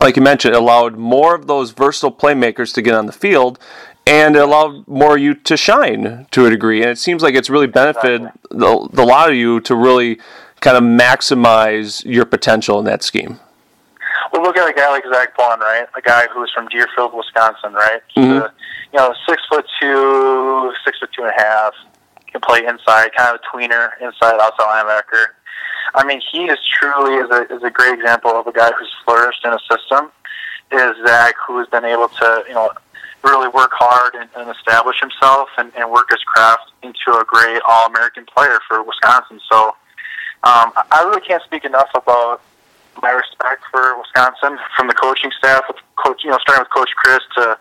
like 0.00 0.16
you 0.16 0.22
mentioned, 0.22 0.54
allowed 0.54 0.96
more 0.96 1.34
of 1.34 1.46
those 1.46 1.70
versatile 1.70 2.12
playmakers 2.12 2.74
to 2.74 2.82
get 2.82 2.94
on 2.94 3.06
the 3.06 3.12
field. 3.12 3.58
And 4.04 4.34
it 4.34 4.42
allowed 4.42 4.88
more 4.88 5.14
of 5.14 5.22
you 5.22 5.32
to 5.32 5.56
shine 5.56 6.26
to 6.32 6.46
a 6.46 6.50
degree, 6.50 6.82
and 6.82 6.90
it 6.90 6.98
seems 6.98 7.22
like 7.22 7.36
it's 7.36 7.48
really 7.48 7.68
benefited 7.68 8.22
the, 8.50 8.88
the 8.92 9.06
lot 9.06 9.30
of 9.30 9.36
you 9.36 9.60
to 9.60 9.76
really 9.76 10.18
kind 10.62 10.76
of 10.76 10.82
maximize 10.84 12.04
your 12.04 12.24
potential 12.24 12.78
in 12.78 12.84
that 12.86 13.02
scheme? 13.02 13.38
Well, 14.32 14.42
look 14.42 14.56
at 14.56 14.68
a 14.68 14.72
guy 14.72 14.88
like 14.90 15.04
Zach 15.12 15.36
Baun, 15.36 15.60
right? 15.60 15.86
A 15.96 16.00
guy 16.00 16.26
who's 16.32 16.50
from 16.54 16.68
Deerfield, 16.68 17.12
Wisconsin, 17.12 17.74
right? 17.74 18.00
Mm-hmm. 18.16 18.56
you 18.92 18.98
know, 18.98 19.12
six 19.28 19.42
foot 19.50 19.66
two, 19.80 20.72
six 20.86 20.98
foot 21.00 21.10
two 21.14 21.24
and 21.24 21.32
a 21.36 21.42
half, 21.42 21.74
can 22.30 22.40
play 22.40 22.64
inside, 22.64 23.10
kind 23.14 23.34
of 23.34 23.40
a 23.40 23.56
tweener, 23.56 23.90
inside, 24.00 24.40
outside 24.40 24.64
linebacker. 24.64 25.36
I 25.94 26.06
mean, 26.06 26.22
he 26.32 26.44
is 26.44 26.58
truly 26.80 27.16
is 27.16 27.28
a 27.30 27.54
is 27.54 27.62
a 27.62 27.70
great 27.70 27.92
example 27.92 28.30
of 28.30 28.46
a 28.46 28.52
guy 28.52 28.70
who's 28.78 28.90
flourished 29.04 29.44
in 29.44 29.52
a 29.52 29.58
system. 29.70 30.10
Is 30.70 30.96
Zach 31.06 31.34
who 31.46 31.58
has 31.58 31.68
been 31.68 31.84
able 31.84 32.08
to 32.08 32.44
you 32.48 32.54
know 32.54 32.70
really 33.22 33.48
work 33.48 33.72
hard 33.74 34.14
and, 34.14 34.30
and 34.36 34.50
establish 34.50 34.96
himself 34.98 35.48
and, 35.58 35.70
and 35.76 35.90
work 35.90 36.10
his 36.10 36.22
craft 36.24 36.72
into 36.82 37.18
a 37.18 37.24
great 37.26 37.60
All 37.68 37.86
American 37.86 38.24
player 38.24 38.58
for 38.66 38.82
Wisconsin. 38.82 39.38
So 39.50 39.76
um, 40.44 40.72
I 40.90 41.04
really 41.06 41.20
can't 41.20 41.42
speak 41.44 41.64
enough 41.64 41.90
about 41.94 42.42
my 43.00 43.10
respect 43.10 43.62
for 43.70 43.96
Wisconsin 43.98 44.58
from 44.76 44.88
the 44.88 44.94
coaching 44.94 45.30
staff, 45.38 45.62
coach, 45.96 46.24
you 46.24 46.30
know, 46.30 46.38
starting 46.42 46.62
with 46.66 46.70
Coach 46.74 46.90
Chryst 46.98 47.26
to 47.36 47.58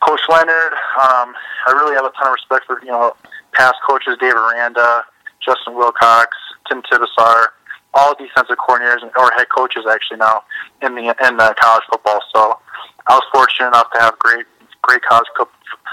Coach 0.00 0.20
Leonhard. 0.28 0.72
Um, 0.98 1.34
I 1.66 1.72
really 1.72 1.94
have 1.94 2.04
a 2.04 2.10
ton 2.10 2.28
of 2.28 2.34
respect 2.34 2.66
for 2.66 2.80
you 2.82 2.90
know 2.90 3.14
past 3.52 3.76
coaches, 3.88 4.16
Dave 4.20 4.34
Aranda, 4.34 5.04
Justin 5.44 5.74
Wilcox, 5.74 6.36
Tim 6.68 6.82
Tibesar, 6.82 7.54
all 7.94 8.14
defensive 8.14 8.56
coordinators 8.58 9.02
or 9.16 9.30
head 9.36 9.48
coaches 9.48 9.84
actually 9.88 10.18
now 10.18 10.42
in 10.82 10.94
the 10.94 11.14
in 11.26 11.36
the 11.36 11.54
college 11.60 11.84
football. 11.88 12.20
So 12.34 12.58
I 13.06 13.14
was 13.14 13.24
fortunate 13.32 13.68
enough 13.68 13.90
to 13.92 14.00
have 14.00 14.18
great 14.18 14.46
great 14.82 15.02
college 15.02 15.28
co- 15.38 15.48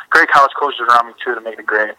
great 0.10 0.30
college 0.30 0.52
coaches 0.60 0.82
around 0.90 1.08
me 1.08 1.14
too 1.24 1.36
to 1.36 1.42
make 1.42 1.60
it 1.60 1.66
great 1.66 1.94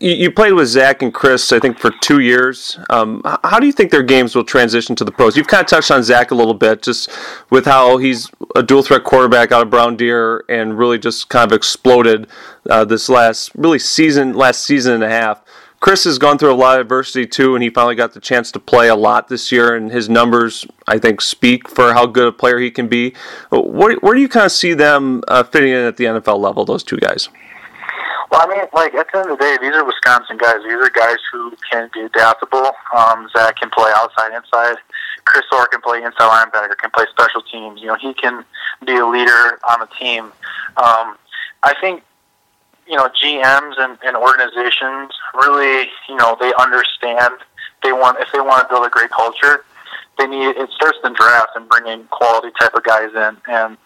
you 0.00 0.30
played 0.30 0.54
with 0.54 0.68
Zach 0.68 1.02
and 1.02 1.12
Chris, 1.12 1.52
I 1.52 1.58
think, 1.58 1.78
for 1.78 1.90
two 2.00 2.20
years. 2.20 2.78
Um, 2.88 3.20
how 3.44 3.60
do 3.60 3.66
you 3.66 3.72
think 3.72 3.90
their 3.90 4.02
games 4.02 4.34
will 4.34 4.44
transition 4.44 4.96
to 4.96 5.04
the 5.04 5.12
pros? 5.12 5.36
You've 5.36 5.46
kind 5.46 5.60
of 5.60 5.66
touched 5.66 5.90
on 5.90 6.02
Zach 6.02 6.30
a 6.30 6.34
little 6.34 6.54
bit, 6.54 6.82
just 6.82 7.10
with 7.50 7.66
how 7.66 7.98
he's 7.98 8.30
a 8.56 8.62
dual 8.62 8.82
threat 8.82 9.04
quarterback 9.04 9.52
out 9.52 9.62
of 9.62 9.70
Brown 9.70 9.96
Deer 9.96 10.44
and 10.48 10.78
really 10.78 10.98
just 10.98 11.28
kind 11.28 11.50
of 11.50 11.54
exploded 11.54 12.28
uh, 12.70 12.84
this 12.84 13.10
last 13.10 13.52
really 13.54 13.78
season, 13.78 14.32
last 14.32 14.64
season 14.64 14.94
and 14.94 15.04
a 15.04 15.10
half. 15.10 15.42
Chris 15.80 16.04
has 16.04 16.18
gone 16.18 16.36
through 16.36 16.52
a 16.52 16.54
lot 16.54 16.78
of 16.78 16.82
adversity 16.82 17.26
too, 17.26 17.54
and 17.54 17.62
he 17.62 17.70
finally 17.70 17.94
got 17.94 18.12
the 18.12 18.20
chance 18.20 18.50
to 18.52 18.60
play 18.60 18.88
a 18.88 18.96
lot 18.96 19.28
this 19.28 19.50
year. 19.50 19.74
And 19.74 19.90
his 19.90 20.08
numbers, 20.08 20.66
I 20.86 20.98
think, 20.98 21.20
speak 21.20 21.68
for 21.68 21.94
how 21.94 22.06
good 22.06 22.28
a 22.28 22.32
player 22.32 22.58
he 22.58 22.70
can 22.70 22.86
be. 22.86 23.14
Where, 23.50 23.96
where 23.96 24.14
do 24.14 24.20
you 24.20 24.28
kind 24.28 24.46
of 24.46 24.52
see 24.52 24.74
them 24.74 25.22
uh, 25.28 25.42
fitting 25.42 25.70
in 25.70 25.84
at 25.84 25.96
the 25.96 26.04
NFL 26.04 26.38
level? 26.38 26.64
Those 26.64 26.82
two 26.82 26.98
guys. 26.98 27.30
Well, 28.30 28.42
I 28.42 28.46
mean, 28.46 28.64
like 28.72 28.94
at 28.94 29.10
the 29.12 29.18
end 29.18 29.30
of 29.30 29.38
the 29.38 29.44
day, 29.44 29.58
these 29.60 29.74
are 29.74 29.84
Wisconsin 29.84 30.38
guys. 30.38 30.62
These 30.62 30.72
are 30.72 30.90
guys 30.90 31.18
who 31.32 31.52
can 31.70 31.90
be 31.92 32.02
adaptable. 32.02 32.70
Um, 32.96 33.28
Zach 33.36 33.56
can 33.56 33.70
play 33.70 33.90
outside, 33.96 34.32
inside. 34.34 34.76
Chris 35.24 35.44
Orr 35.52 35.66
can 35.66 35.80
play 35.80 35.98
inside 36.02 36.30
linebacker, 36.30 36.76
can 36.78 36.90
play 36.90 37.06
special 37.10 37.42
teams. 37.42 37.80
You 37.80 37.88
know, 37.88 37.96
he 37.96 38.14
can 38.14 38.44
be 38.86 38.96
a 38.96 39.06
leader 39.06 39.58
on 39.68 39.80
the 39.80 39.88
team. 39.98 40.26
Um, 40.76 41.18
I 41.62 41.74
think 41.80 42.02
you 42.86 42.96
know 42.96 43.08
GMs 43.08 43.74
and, 43.78 43.98
and 44.04 44.16
organizations 44.16 45.10
really, 45.34 45.88
you 46.08 46.16
know, 46.16 46.36
they 46.40 46.52
understand 46.54 47.34
they 47.82 47.92
want 47.92 48.18
if 48.20 48.28
they 48.32 48.40
want 48.40 48.62
to 48.62 48.72
build 48.72 48.86
a 48.86 48.90
great 48.90 49.10
culture, 49.10 49.64
they 50.18 50.26
need 50.26 50.56
it 50.56 50.70
starts 50.70 50.98
in 51.02 51.14
draft 51.14 51.50
and 51.56 51.68
bringing 51.68 52.04
quality 52.04 52.50
type 52.60 52.74
of 52.74 52.84
guys 52.84 53.10
in, 53.10 53.36
and 53.48 53.76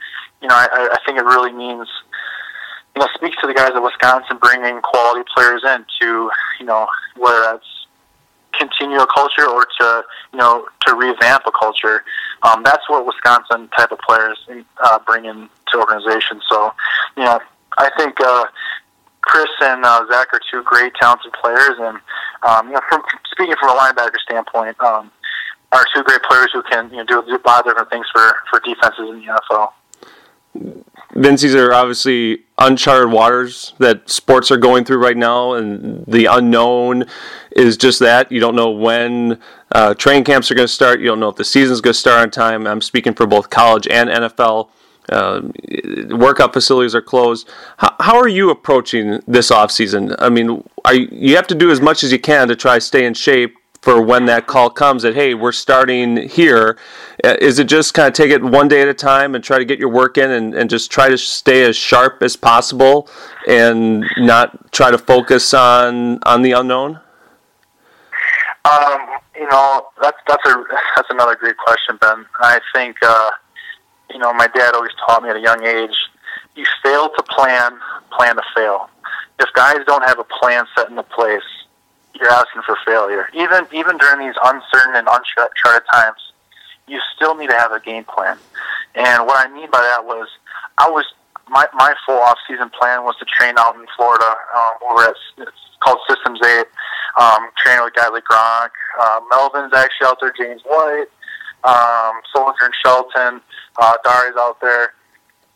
you 0.42 0.48
know, 0.48 0.54
I, 0.54 0.90
I 0.92 0.98
think 1.07 1.18
it 1.18 1.24
really 1.24 1.52
means 1.52 1.88
you 2.96 3.00
know, 3.00 3.09
speaks 3.14 3.37
to 3.40 3.46
the 3.46 3.54
guys 3.54 3.70
at 3.74 3.83
Wisconsin 3.83 4.38
bringing 4.40 4.80
quality 4.83 5.24
players 5.35 5.62
in 5.64 5.85
to, 6.00 6.30
you 6.61 6.66
know, 6.66 6.87
whether 7.16 7.40
that's 7.40 7.66
continue 8.59 8.98
a 8.98 9.07
culture 9.12 9.48
or 9.48 9.66
to, 9.80 10.04
you 10.33 10.38
know, 10.38 10.66
to 10.87 10.94
revamp 10.94 11.42
a 11.46 11.52
culture. 11.52 12.04
Um, 12.42 12.62
that's 12.64 12.88
what 12.88 13.04
Wisconsin 13.04 13.68
type 13.76 13.90
of 13.90 13.98
players 13.98 14.38
uh, 14.85 14.98
bring 15.04 15.24
in 15.24 15.48
to 15.72 15.78
organizations. 15.78 16.42
So, 16.48 16.72
you 17.16 17.24
know, 17.24 17.40
I 17.78 17.90
think 17.98 18.14
uh, 18.20 18.44
Chris 19.22 19.50
and 19.61 19.85
uh, 19.85 20.07
Zach 20.11 20.28
are 20.33 20.40
two 20.50 20.62
great, 20.62 20.94
talented 20.94 21.33
players, 21.33 21.76
and 21.78 21.98
um, 22.42 22.68
you 22.68 22.74
know, 22.74 22.80
from 22.88 23.02
speaking 23.30 23.54
from 23.59 23.70
a 23.70 23.80
linebacker 23.80 24.18
standpoint, 24.22 24.80
um, 24.80 25.11
are 25.72 25.85
two 25.94 26.02
great 26.04 26.22
players 26.22 26.50
who 26.52 26.62
can 26.62 26.90
you 26.90 26.98
know 26.98 27.04
do, 27.04 27.20
a 27.20 27.40
lot 27.46 27.61
of 27.61 27.64
different 27.64 27.90
things 27.90 28.07
for 28.12 28.35
for 28.50 28.61
defenses 28.61 29.09
in 29.11 29.20
the 29.20 29.40
NFL. 29.50 30.85
Vince, 31.14 31.42
these 31.42 31.55
are 31.55 31.72
obviously 31.72 32.40
uncharted 32.59 33.12
waters 33.12 33.72
that 33.79 34.09
sports 34.11 34.50
are 34.50 34.57
going 34.57 34.85
through 34.85 34.98
right 34.98 35.16
now, 35.16 35.53
and 35.53 36.05
the 36.07 36.27
unknown 36.27 37.05
is 37.53 37.77
just 37.77 38.00
that. 38.00 38.33
You 38.33 38.40
don't 38.40 38.57
know 38.57 38.70
when 38.70 39.40
uh, 39.72 39.94
camps 39.94 40.50
are 40.50 40.55
going 40.55 40.66
to 40.66 40.72
start. 40.72 41.00
You 41.00 41.07
don't 41.07 41.20
know 41.20 41.29
if 41.29 41.37
the 41.37 41.44
season's 41.44 41.81
going 41.81 41.94
to 41.94 41.98
start 41.98 42.20
on 42.20 42.31
time. 42.31 42.66
I'm 42.66 42.81
speaking 42.81 43.14
for 43.14 43.27
both 43.27 43.50
college 43.50 43.87
and 43.87 44.09
NFL. 44.09 44.70
Uh, 45.09 45.42
workout 46.16 46.53
facilities 46.53 46.94
are 46.94 47.03
closed. 47.03 47.48
How, 47.77 47.94
how 48.00 48.16
are 48.16 48.29
you 48.29 48.50
approaching 48.50 49.20
this 49.29 49.50
off 49.50 49.70
season? 49.70 50.16
I 50.18 50.31
mean, 50.31 50.64
you, 50.90 51.09
you 51.12 51.37
have 51.37 51.46
to 51.48 51.55
do 51.55 51.70
as 51.70 51.81
much 51.81 52.03
as 52.03 52.11
you 52.11 52.18
can 52.18 52.48
to 52.48 52.57
try 52.57 52.77
to 52.77 52.81
stay 52.81 53.05
in 53.05 53.14
shape 53.14 53.57
for 53.85 54.01
when 54.01 54.25
that 54.25 54.47
call 54.47 54.70
comes 54.70 55.03
that 55.03 55.14
hey 55.14 55.35
we're 55.35 55.53
starting 55.53 56.16
here. 56.29 56.79
Uh, 57.23 57.37
it 57.38 57.53
just 57.64 57.92
kind 57.92 58.09
of 58.09 58.14
take 58.14 58.31
it 58.31 58.42
one 58.42 58.66
day 58.66 58.81
at 58.81 58.88
a 58.88 58.94
time 58.94 59.35
and 59.35 59.44
try 59.44 59.59
to 59.59 59.64
get 59.64 59.79
your 59.79 59.90
work 59.90 60.16
in 60.16 60.31
and, 60.31 60.55
and 60.55 60.70
just 60.70 60.90
try 60.90 61.11
to 61.11 61.18
stay 61.18 61.62
as 61.64 61.77
sharp 61.77 62.23
as 62.23 62.35
possible 62.35 63.09
and 63.47 64.03
not 64.16 64.73
try 64.73 64.90
to 64.90 64.97
focus 64.97 65.53
on 65.53 66.18
on 66.23 66.40
the 66.40 66.53
unknown? 66.53 66.99
Um, 68.64 69.01
you 69.37 69.47
know 69.49 69.87
that's 70.01 70.16
that's 70.27 70.47
a 70.47 70.64
that's 70.97 71.11
another 71.11 71.37
great 71.37 71.59
question 71.59 71.99
ben. 72.01 72.25
I 72.40 72.61
think 72.75 72.97
uh, 73.03 73.31
you 74.11 74.18
know 74.18 74.33
my 74.33 74.47
dad 74.47 74.75
always 74.75 74.92
taught 75.07 75.23
me 75.23 75.29
at 75.29 75.37
a 75.37 75.40
young 75.40 75.62
age 75.62 75.94
you 76.57 76.64
fail 76.83 77.11
to 77.11 77.23
plan 77.25 77.79
plan 78.11 78.37
to 78.37 78.42
fail. 78.57 78.88
If 79.38 79.53
guys 79.55 79.79
don't 79.87 80.05
have 80.05 80.18
a 80.18 80.25
plan 80.25 80.64
set 80.75 80.88
into 80.88 81.03
place 81.03 81.42
you're 82.14 82.31
asking 82.31 82.62
for 82.66 82.77
failure. 82.85 83.29
Even 83.35 83.66
even 83.72 83.98
during 83.98 84.27
these 84.27 84.37
uncertain 84.44 84.94
and 84.94 85.09
uncharted 85.09 85.87
times, 85.92 86.33
you 86.87 87.00
still 87.14 87.35
need 87.35 87.50
to 87.50 87.57
have 87.57 87.72
a 87.72 87.81
game 87.81 88.05
plan. 88.05 88.38
And 88.94 89.27
what 89.27 89.46
I 89.46 89.53
mean 89.53 89.70
by 89.70 89.81
that 89.81 90.05
was, 90.05 90.29
I 90.79 90.88
was 90.88 91.05
my 91.48 91.66
my 91.74 91.94
full 92.07 92.18
off 92.18 92.38
season 92.48 92.70
plan 92.70 93.05
was 93.05 93.16
to 93.18 93.24
train 93.24 93.55
out 93.59 93.74
in 93.74 93.87
Florida 93.96 94.35
um, 94.57 94.72
over 94.90 95.03
at 95.05 95.16
it's 95.38 95.50
called 95.83 95.98
Systems 96.09 96.40
Eight, 96.44 96.66
um, 97.18 97.50
training 97.59 97.85
with 97.85 97.94
guys 97.94 98.11
like 98.12 98.24
Gronk, 98.24 98.70
uh, 99.00 99.20
Melvin's 99.31 99.72
actually 99.74 100.07
out 100.07 100.18
there, 100.20 100.33
James 100.37 100.62
White, 100.64 101.07
um, 101.64 102.20
Soldier 102.35 102.64
and 102.64 102.74
Shelton, 102.83 103.40
uh, 103.79 103.96
Dari's 104.05 104.37
out 104.38 104.61
there. 104.61 104.94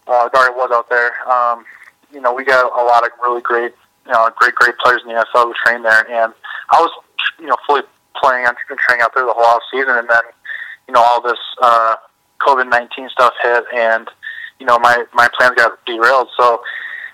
Uh, 0.06 0.28
Dari 0.30 0.50
was 0.50 0.70
out 0.72 0.88
there. 0.88 1.12
Um, 1.30 1.64
you 2.12 2.20
know, 2.20 2.32
we 2.32 2.44
got 2.44 2.64
a 2.64 2.84
lot 2.84 3.04
of 3.04 3.12
really 3.22 3.42
great, 3.42 3.74
you 4.06 4.12
know, 4.12 4.30
great 4.36 4.54
great 4.54 4.76
players 4.78 5.02
in 5.02 5.08
the 5.08 5.14
NFL 5.14 5.44
who 5.44 5.54
train 5.64 5.82
there, 5.82 6.10
and 6.10 6.32
I 6.70 6.80
was, 6.80 6.90
you 7.38 7.46
know, 7.46 7.56
fully 7.66 7.82
playing 8.16 8.46
and 8.46 8.56
training 8.78 9.02
out 9.02 9.12
there 9.14 9.24
the 9.24 9.32
whole 9.32 9.44
off 9.44 9.62
season, 9.72 9.96
and 9.96 10.08
then, 10.08 10.22
you 10.86 10.94
know, 10.94 11.02
all 11.02 11.22
this 11.22 11.38
uh, 11.62 11.96
COVID 12.40 12.68
nineteen 12.70 13.08
stuff 13.08 13.34
hit, 13.42 13.64
and 13.74 14.08
you 14.58 14.66
know, 14.66 14.78
my 14.78 15.04
my 15.14 15.28
plans 15.38 15.54
got 15.56 15.84
derailed. 15.86 16.28
So 16.36 16.62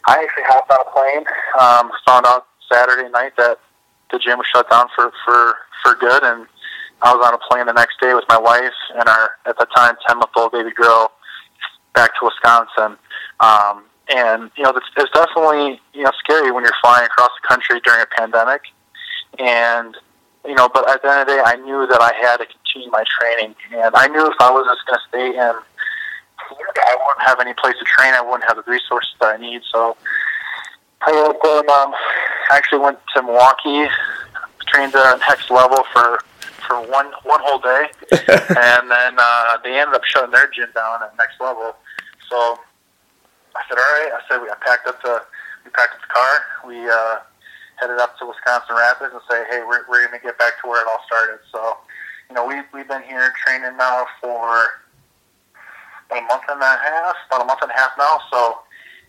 I 0.07 0.23
actually 0.23 0.45
hopped 0.47 0.71
on 0.71 0.79
a 0.81 0.91
plane. 0.91 1.25
Um, 1.59 1.91
found 2.07 2.27
out 2.27 2.47
Saturday 2.73 3.09
night 3.11 3.33
that 3.37 3.59
the 4.11 4.19
gym 4.19 4.39
was 4.39 4.47
shut 4.53 4.69
down 4.71 4.87
for 4.95 5.13
for 5.25 5.55
for 5.83 5.95
good, 5.95 6.23
and 6.23 6.47
I 7.03 7.15
was 7.15 7.27
on 7.27 7.35
a 7.35 7.39
plane 7.51 7.67
the 7.67 7.73
next 7.73 8.01
day 8.01 8.15
with 8.15 8.25
my 8.29 8.39
wife 8.39 8.75
and 8.99 9.09
our 9.09 9.31
at 9.47 9.59
the 9.59 9.67
time 9.77 9.97
ten 10.07 10.19
month 10.19 10.31
old 10.37 10.53
baby 10.53 10.71
girl 10.71 11.13
back 11.95 12.11
to 12.19 12.25
Wisconsin. 12.25 12.99
Um, 13.41 13.85
and 14.09 14.51
you 14.57 14.65
know, 14.65 14.71
it's, 14.71 14.87
it's 14.97 15.11
definitely 15.13 15.81
you 15.93 16.03
know 16.03 16.13
scary 16.19 16.51
when 16.51 16.65
you're 16.65 16.77
flying 16.83 17.07
across 17.07 17.31
the 17.41 17.49
country 17.49 17.81
during 17.85 18.03
a 18.03 18.07
pandemic 18.07 18.63
and 19.39 19.97
you 20.47 20.55
know, 20.55 20.69
but 20.69 20.89
at 20.91 21.01
the 21.03 21.11
end 21.11 21.21
of 21.23 21.27
the 21.27 21.35
day, 21.35 21.43
I 21.45 21.57
knew 21.57 21.87
that 21.87 22.01
I 22.03 22.13
had 22.21 22.37
to 22.37 22.47
continue 22.47 22.91
my 22.91 23.05
training, 23.19 23.55
and 23.73 23.95
I 23.95 24.09
knew 24.09 24.27
if 24.27 24.37
I 24.41 24.51
was 24.51 24.67
just 24.67 24.87
going 24.87 24.99
to 24.99 25.09
stay 25.09 25.39
in 25.39 25.55
I 26.51 26.97
wouldn't 27.07 27.27
have 27.27 27.41
any 27.41 27.55
place 27.55 27.75
to 27.79 27.85
train. 27.85 28.15
I 28.15 28.21
wouldn't 28.21 28.45
have 28.45 28.57
the 28.57 28.71
resources 28.71 29.15
that 29.21 29.35
I 29.35 29.41
need. 29.41 29.63
So 29.73 29.97
I 31.03 31.11
going, 31.43 31.69
um, 31.71 31.95
actually 32.51 32.81
went 32.81 32.99
to 33.15 33.23
Milwaukee, 33.23 33.87
trained 34.67 34.93
there 34.93 35.05
at 35.05 35.21
next 35.29 35.51
level 35.51 35.85
for 35.93 36.19
for 36.67 36.81
one 36.81 37.07
one 37.25 37.41
whole 37.43 37.59
day, 37.59 37.87
and 38.13 38.91
then 38.91 39.17
uh, 39.19 39.59
they 39.63 39.79
ended 39.79 39.95
up 39.95 40.05
shutting 40.05 40.31
their 40.31 40.49
gym 40.49 40.69
down 40.75 41.03
at 41.03 41.17
next 41.19 41.41
level. 41.41 41.77
So 42.29 42.59
I 43.55 43.63
said, 43.69 43.79
all 43.79 43.85
right. 43.85 44.13
I 44.13 44.21
said 44.29 44.43
we 44.43 44.49
I 44.49 44.55
packed 44.67 44.87
up 44.87 45.01
the 45.03 45.23
we 45.65 45.71
packed 45.71 45.95
up 45.95 46.01
the 46.01 46.15
car. 46.15 46.41
We 46.67 46.89
uh, 46.89 47.19
headed 47.85 48.01
up 48.01 48.17
to 48.19 48.25
Wisconsin 48.25 48.77
Rapids 48.77 49.13
and 49.13 49.21
say, 49.29 49.45
hey, 49.53 49.61
we're 49.61 49.85
we're 49.93 50.09
going 50.09 50.17
to 50.17 50.25
get 50.25 50.39
back 50.39 50.57
to 50.63 50.69
where 50.69 50.81
it 50.81 50.89
all 50.89 51.05
started. 51.05 51.37
So 51.53 51.77
you 52.31 52.35
know 52.35 52.47
we 52.49 52.65
we've 52.73 52.89
been 52.89 53.05
here 53.05 53.29
training 53.45 53.77
now 53.77 54.07
for 54.23 54.81
about 56.09 56.17
a 56.17 56.27
month 56.33 56.49
and 56.49 56.63
a 56.63 56.65
half, 56.65 57.17
about 57.29 57.43
a 57.43 57.45
month 57.45 57.61
and 57.61 57.71
a 57.71 57.77
half 57.77 57.93
now. 57.99 58.17
So 58.33 58.41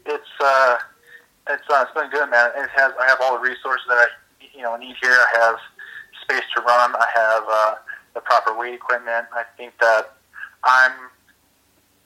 it's 0.06 0.34
uh, 0.44 0.76
it's 1.56 1.64
uh, 1.72 1.88
it's 1.88 1.96
been 1.96 2.12
good, 2.12 2.30
man. 2.30 2.52
It 2.60 2.68
has 2.76 2.92
I 3.00 3.08
have 3.08 3.20
all 3.24 3.40
the 3.40 3.44
resources 3.48 3.88
that 3.88 3.96
I 3.96 4.08
you 4.52 4.64
know 4.64 4.76
need 4.76 5.00
here. 5.02 5.16
I 5.16 5.40
have 5.40 5.56
space 6.22 6.44
to 6.56 6.62
run. 6.62 6.92
I 6.92 7.08
have 7.16 7.44
uh, 7.48 7.76
the 8.14 8.20
proper 8.20 8.58
weight 8.60 8.74
equipment. 8.74 9.32
I 9.32 9.48
think 9.56 9.72
that 9.80 10.20
I'm 10.66 10.92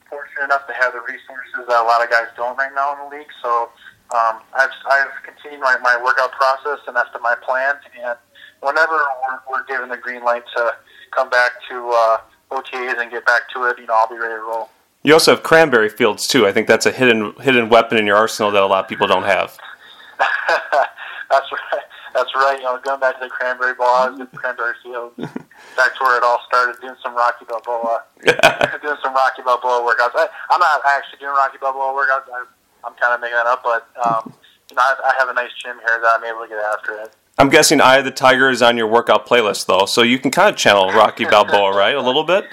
fortunate 0.06 0.46
enough 0.46 0.68
to 0.68 0.74
have 0.74 0.94
the 0.94 1.02
resources 1.02 1.66
that 1.66 1.82
a 1.82 1.86
lot 1.86 2.04
of 2.04 2.10
guys 2.10 2.30
don't 2.38 2.58
right 2.58 2.74
now 2.76 2.94
in 2.94 3.10
the 3.10 3.18
league. 3.18 3.34
So 3.42 3.70
um, 4.12 4.42
I've, 4.58 4.70
I've 4.90 5.24
continued 5.24 5.62
my, 5.62 5.78
my 5.82 6.00
workout 6.04 6.32
process, 6.32 6.80
and 6.88 6.96
that's 6.96 7.12
been 7.12 7.22
my 7.22 7.36
plan. 7.46 7.76
And 8.04 8.18
whenever 8.62 8.94
we're, 8.94 9.40
we're 9.52 9.66
given 9.66 9.90
the 9.90 9.98
green 9.98 10.24
light 10.24 10.44
to 10.56 10.76
come 11.12 11.30
back 11.30 11.52
to 11.70 11.92
uh, 11.94 12.18
OTAs 12.52 13.00
and 13.00 13.12
get 13.12 13.26
back 13.26 13.50
to 13.54 13.66
it, 13.66 13.78
you 13.78 13.86
know, 13.86 13.94
I'll 13.96 14.10
be 14.10 14.18
ready 14.18 14.34
to 14.34 14.42
roll. 14.42 14.70
You 15.04 15.14
also 15.14 15.32
have 15.32 15.44
cranberry 15.44 15.90
fields 15.90 16.28
too. 16.28 16.46
I 16.46 16.52
think 16.52 16.68
that's 16.68 16.86
a 16.86 16.92
hidden 16.92 17.34
hidden 17.40 17.70
weapon 17.70 17.98
in 17.98 18.06
your 18.06 18.18
arsenal 18.18 18.52
that 18.52 18.62
a 18.62 18.66
lot 18.66 18.84
of 18.84 18.90
people 18.90 19.08
don't 19.08 19.24
have. 19.24 19.58
that's 20.20 21.52
right. 21.52 21.84
That's 22.14 22.36
right. 22.36 22.58
You 22.58 22.66
know, 22.66 22.80
going 22.84 23.00
back 23.00 23.16
to 23.20 23.24
the 23.24 23.30
cranberry 23.30 23.76
ball, 23.76 24.12
the 24.18 24.26
cranberry 24.26 24.74
fields. 24.84 25.16
That's 25.78 26.00
where 26.02 26.18
it 26.18 26.24
all 26.24 26.40
started. 26.48 26.80
Doing 26.82 26.96
some 27.04 27.16
Rocky 27.16 27.46
Balboa, 27.48 28.04
doing 28.24 29.00
some 29.04 29.14
Rocky 29.14 29.42
Balboa 29.44 29.84
workouts. 29.84 30.16
I, 30.16 30.28
I'm 30.50 30.60
not 30.60 30.82
actually 30.88 31.20
doing 31.20 31.32
Rocky 31.32 31.58
Balboa 31.62 31.94
workouts. 31.94 32.28
I, 32.34 32.46
I'm 32.84 32.94
kind 32.94 33.14
of 33.14 33.22
making 33.22 33.36
that 33.36 33.46
up, 33.46 33.64
but 33.64 33.88
um, 34.06 34.34
you 34.70 34.76
know, 34.76 34.82
I, 34.82 34.96
I 35.06 35.14
have 35.20 35.30
a 35.30 35.34
nice 35.34 35.52
gym 35.64 35.78
here 35.78 36.00
that 36.02 36.18
I'm 36.18 36.24
able 36.24 36.44
to 36.44 36.48
get 36.48 36.60
after 36.60 36.94
it. 36.94 37.16
I'm 37.38 37.50
guessing 37.50 37.80
Eye 37.80 37.98
of 37.98 38.06
the 38.06 38.12
Tiger 38.12 38.50
is 38.50 38.62
on 38.62 38.76
your 38.76 38.88
workout 38.88 39.26
playlist 39.26 39.66
though, 39.66 39.86
so 39.86 40.02
you 40.02 40.20
can 40.20 40.32
kind 40.32 40.50
of 40.50 40.58
channel 40.58 40.92
Rocky 40.92 41.26
Balboa, 41.26 41.72
right? 41.76 41.96
A 41.96 42.02
little 42.02 42.24
bit. 42.24 42.46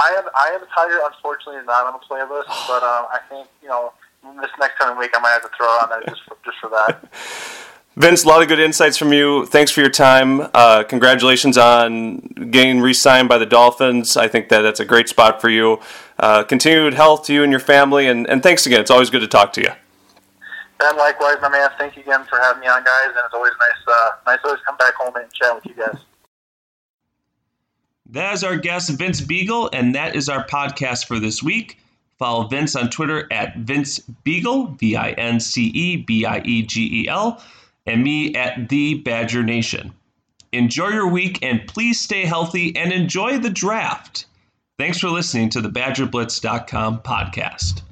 I 0.00 0.12
have 0.14 0.26
Eye 0.34 0.52
of 0.54 0.60
the 0.60 0.66
Tiger. 0.74 1.00
Unfortunately, 1.04 1.60
is 1.60 1.66
not 1.66 1.86
on 1.86 1.92
the 1.92 2.06
playlist, 2.06 2.46
but 2.68 2.82
um, 2.82 3.06
I 3.10 3.20
think 3.28 3.48
you 3.62 3.68
know 3.68 3.92
this 4.40 4.50
next 4.58 4.78
coming 4.78 4.98
week 4.98 5.10
I 5.14 5.20
might 5.20 5.30
have 5.30 5.42
to 5.42 5.50
throw 5.56 5.66
it 5.66 5.82
on 5.82 5.88
there 5.90 6.02
just 6.08 6.22
for, 6.26 6.36
just 6.44 6.58
for 6.60 6.70
that. 6.70 7.08
Vince, 7.96 8.24
a 8.24 8.28
lot 8.28 8.40
of 8.40 8.48
good 8.48 8.60
insights 8.60 8.96
from 8.96 9.12
you. 9.12 9.44
Thanks 9.46 9.70
for 9.72 9.80
your 9.80 9.90
time. 9.90 10.48
Uh, 10.54 10.84
congratulations 10.84 11.58
on 11.58 12.18
getting 12.50 12.80
re-signed 12.80 13.28
by 13.28 13.36
the 13.36 13.44
Dolphins. 13.44 14.16
I 14.16 14.28
think 14.28 14.48
that 14.48 14.62
that's 14.62 14.78
a 14.80 14.84
great 14.84 15.08
spot 15.08 15.40
for 15.40 15.50
you. 15.50 15.80
Uh, 16.20 16.44
continued 16.44 16.92
health 16.92 17.24
to 17.24 17.32
you 17.32 17.42
and 17.42 17.50
your 17.50 17.60
family, 17.60 18.06
and, 18.06 18.28
and 18.28 18.42
thanks 18.42 18.66
again. 18.66 18.78
It's 18.78 18.90
always 18.90 19.08
good 19.08 19.20
to 19.20 19.26
talk 19.26 19.54
to 19.54 19.62
you. 19.62 19.70
And 20.82 20.98
likewise, 20.98 21.36
my 21.40 21.48
man. 21.48 21.70
Thank 21.78 21.96
you 21.96 22.02
again 22.02 22.26
for 22.28 22.38
having 22.38 22.60
me 22.60 22.66
on, 22.66 22.84
guys. 22.84 23.08
And 23.08 23.24
it's 23.24 23.32
always 23.32 23.52
nice, 23.58 23.88
uh, 23.88 24.10
nice 24.26 24.40
to 24.42 24.48
always 24.48 24.62
come 24.66 24.76
back 24.76 24.94
home 24.96 25.16
and 25.16 25.32
chat 25.32 25.54
with 25.54 25.64
you 25.64 25.72
guys. 25.74 25.96
That 28.10 28.34
is 28.34 28.44
our 28.44 28.58
guest, 28.58 28.90
Vince 28.90 29.22
Biegel, 29.22 29.70
and 29.72 29.94
that 29.94 30.14
is 30.14 30.28
our 30.28 30.44
podcast 30.46 31.06
for 31.06 31.18
this 31.18 31.42
week. 31.42 31.78
Follow 32.18 32.46
Vince 32.48 32.76
on 32.76 32.90
Twitter 32.90 33.26
at 33.32 33.56
Vince 33.56 33.98
Biegel, 34.26 34.78
V 34.78 34.96
I 34.96 35.12
N 35.12 35.40
C 35.40 35.68
E 35.68 35.96
B 35.96 36.26
I 36.26 36.40
E 36.44 36.62
G 36.62 37.04
E 37.04 37.08
L, 37.08 37.42
and 37.86 38.02
me 38.02 38.34
at 38.34 38.68
The 38.68 38.96
Badger 38.96 39.42
Nation. 39.42 39.94
Enjoy 40.52 40.88
your 40.88 41.08
week 41.08 41.38
and 41.42 41.66
please 41.66 41.98
stay 41.98 42.26
healthy 42.26 42.76
and 42.76 42.92
enjoy 42.92 43.38
the 43.38 43.48
draft. 43.48 44.26
Thanks 44.80 44.98
for 44.98 45.10
listening 45.10 45.50
to 45.50 45.60
the 45.60 45.68
BadgerBlitz.com 45.68 47.00
podcast. 47.00 47.82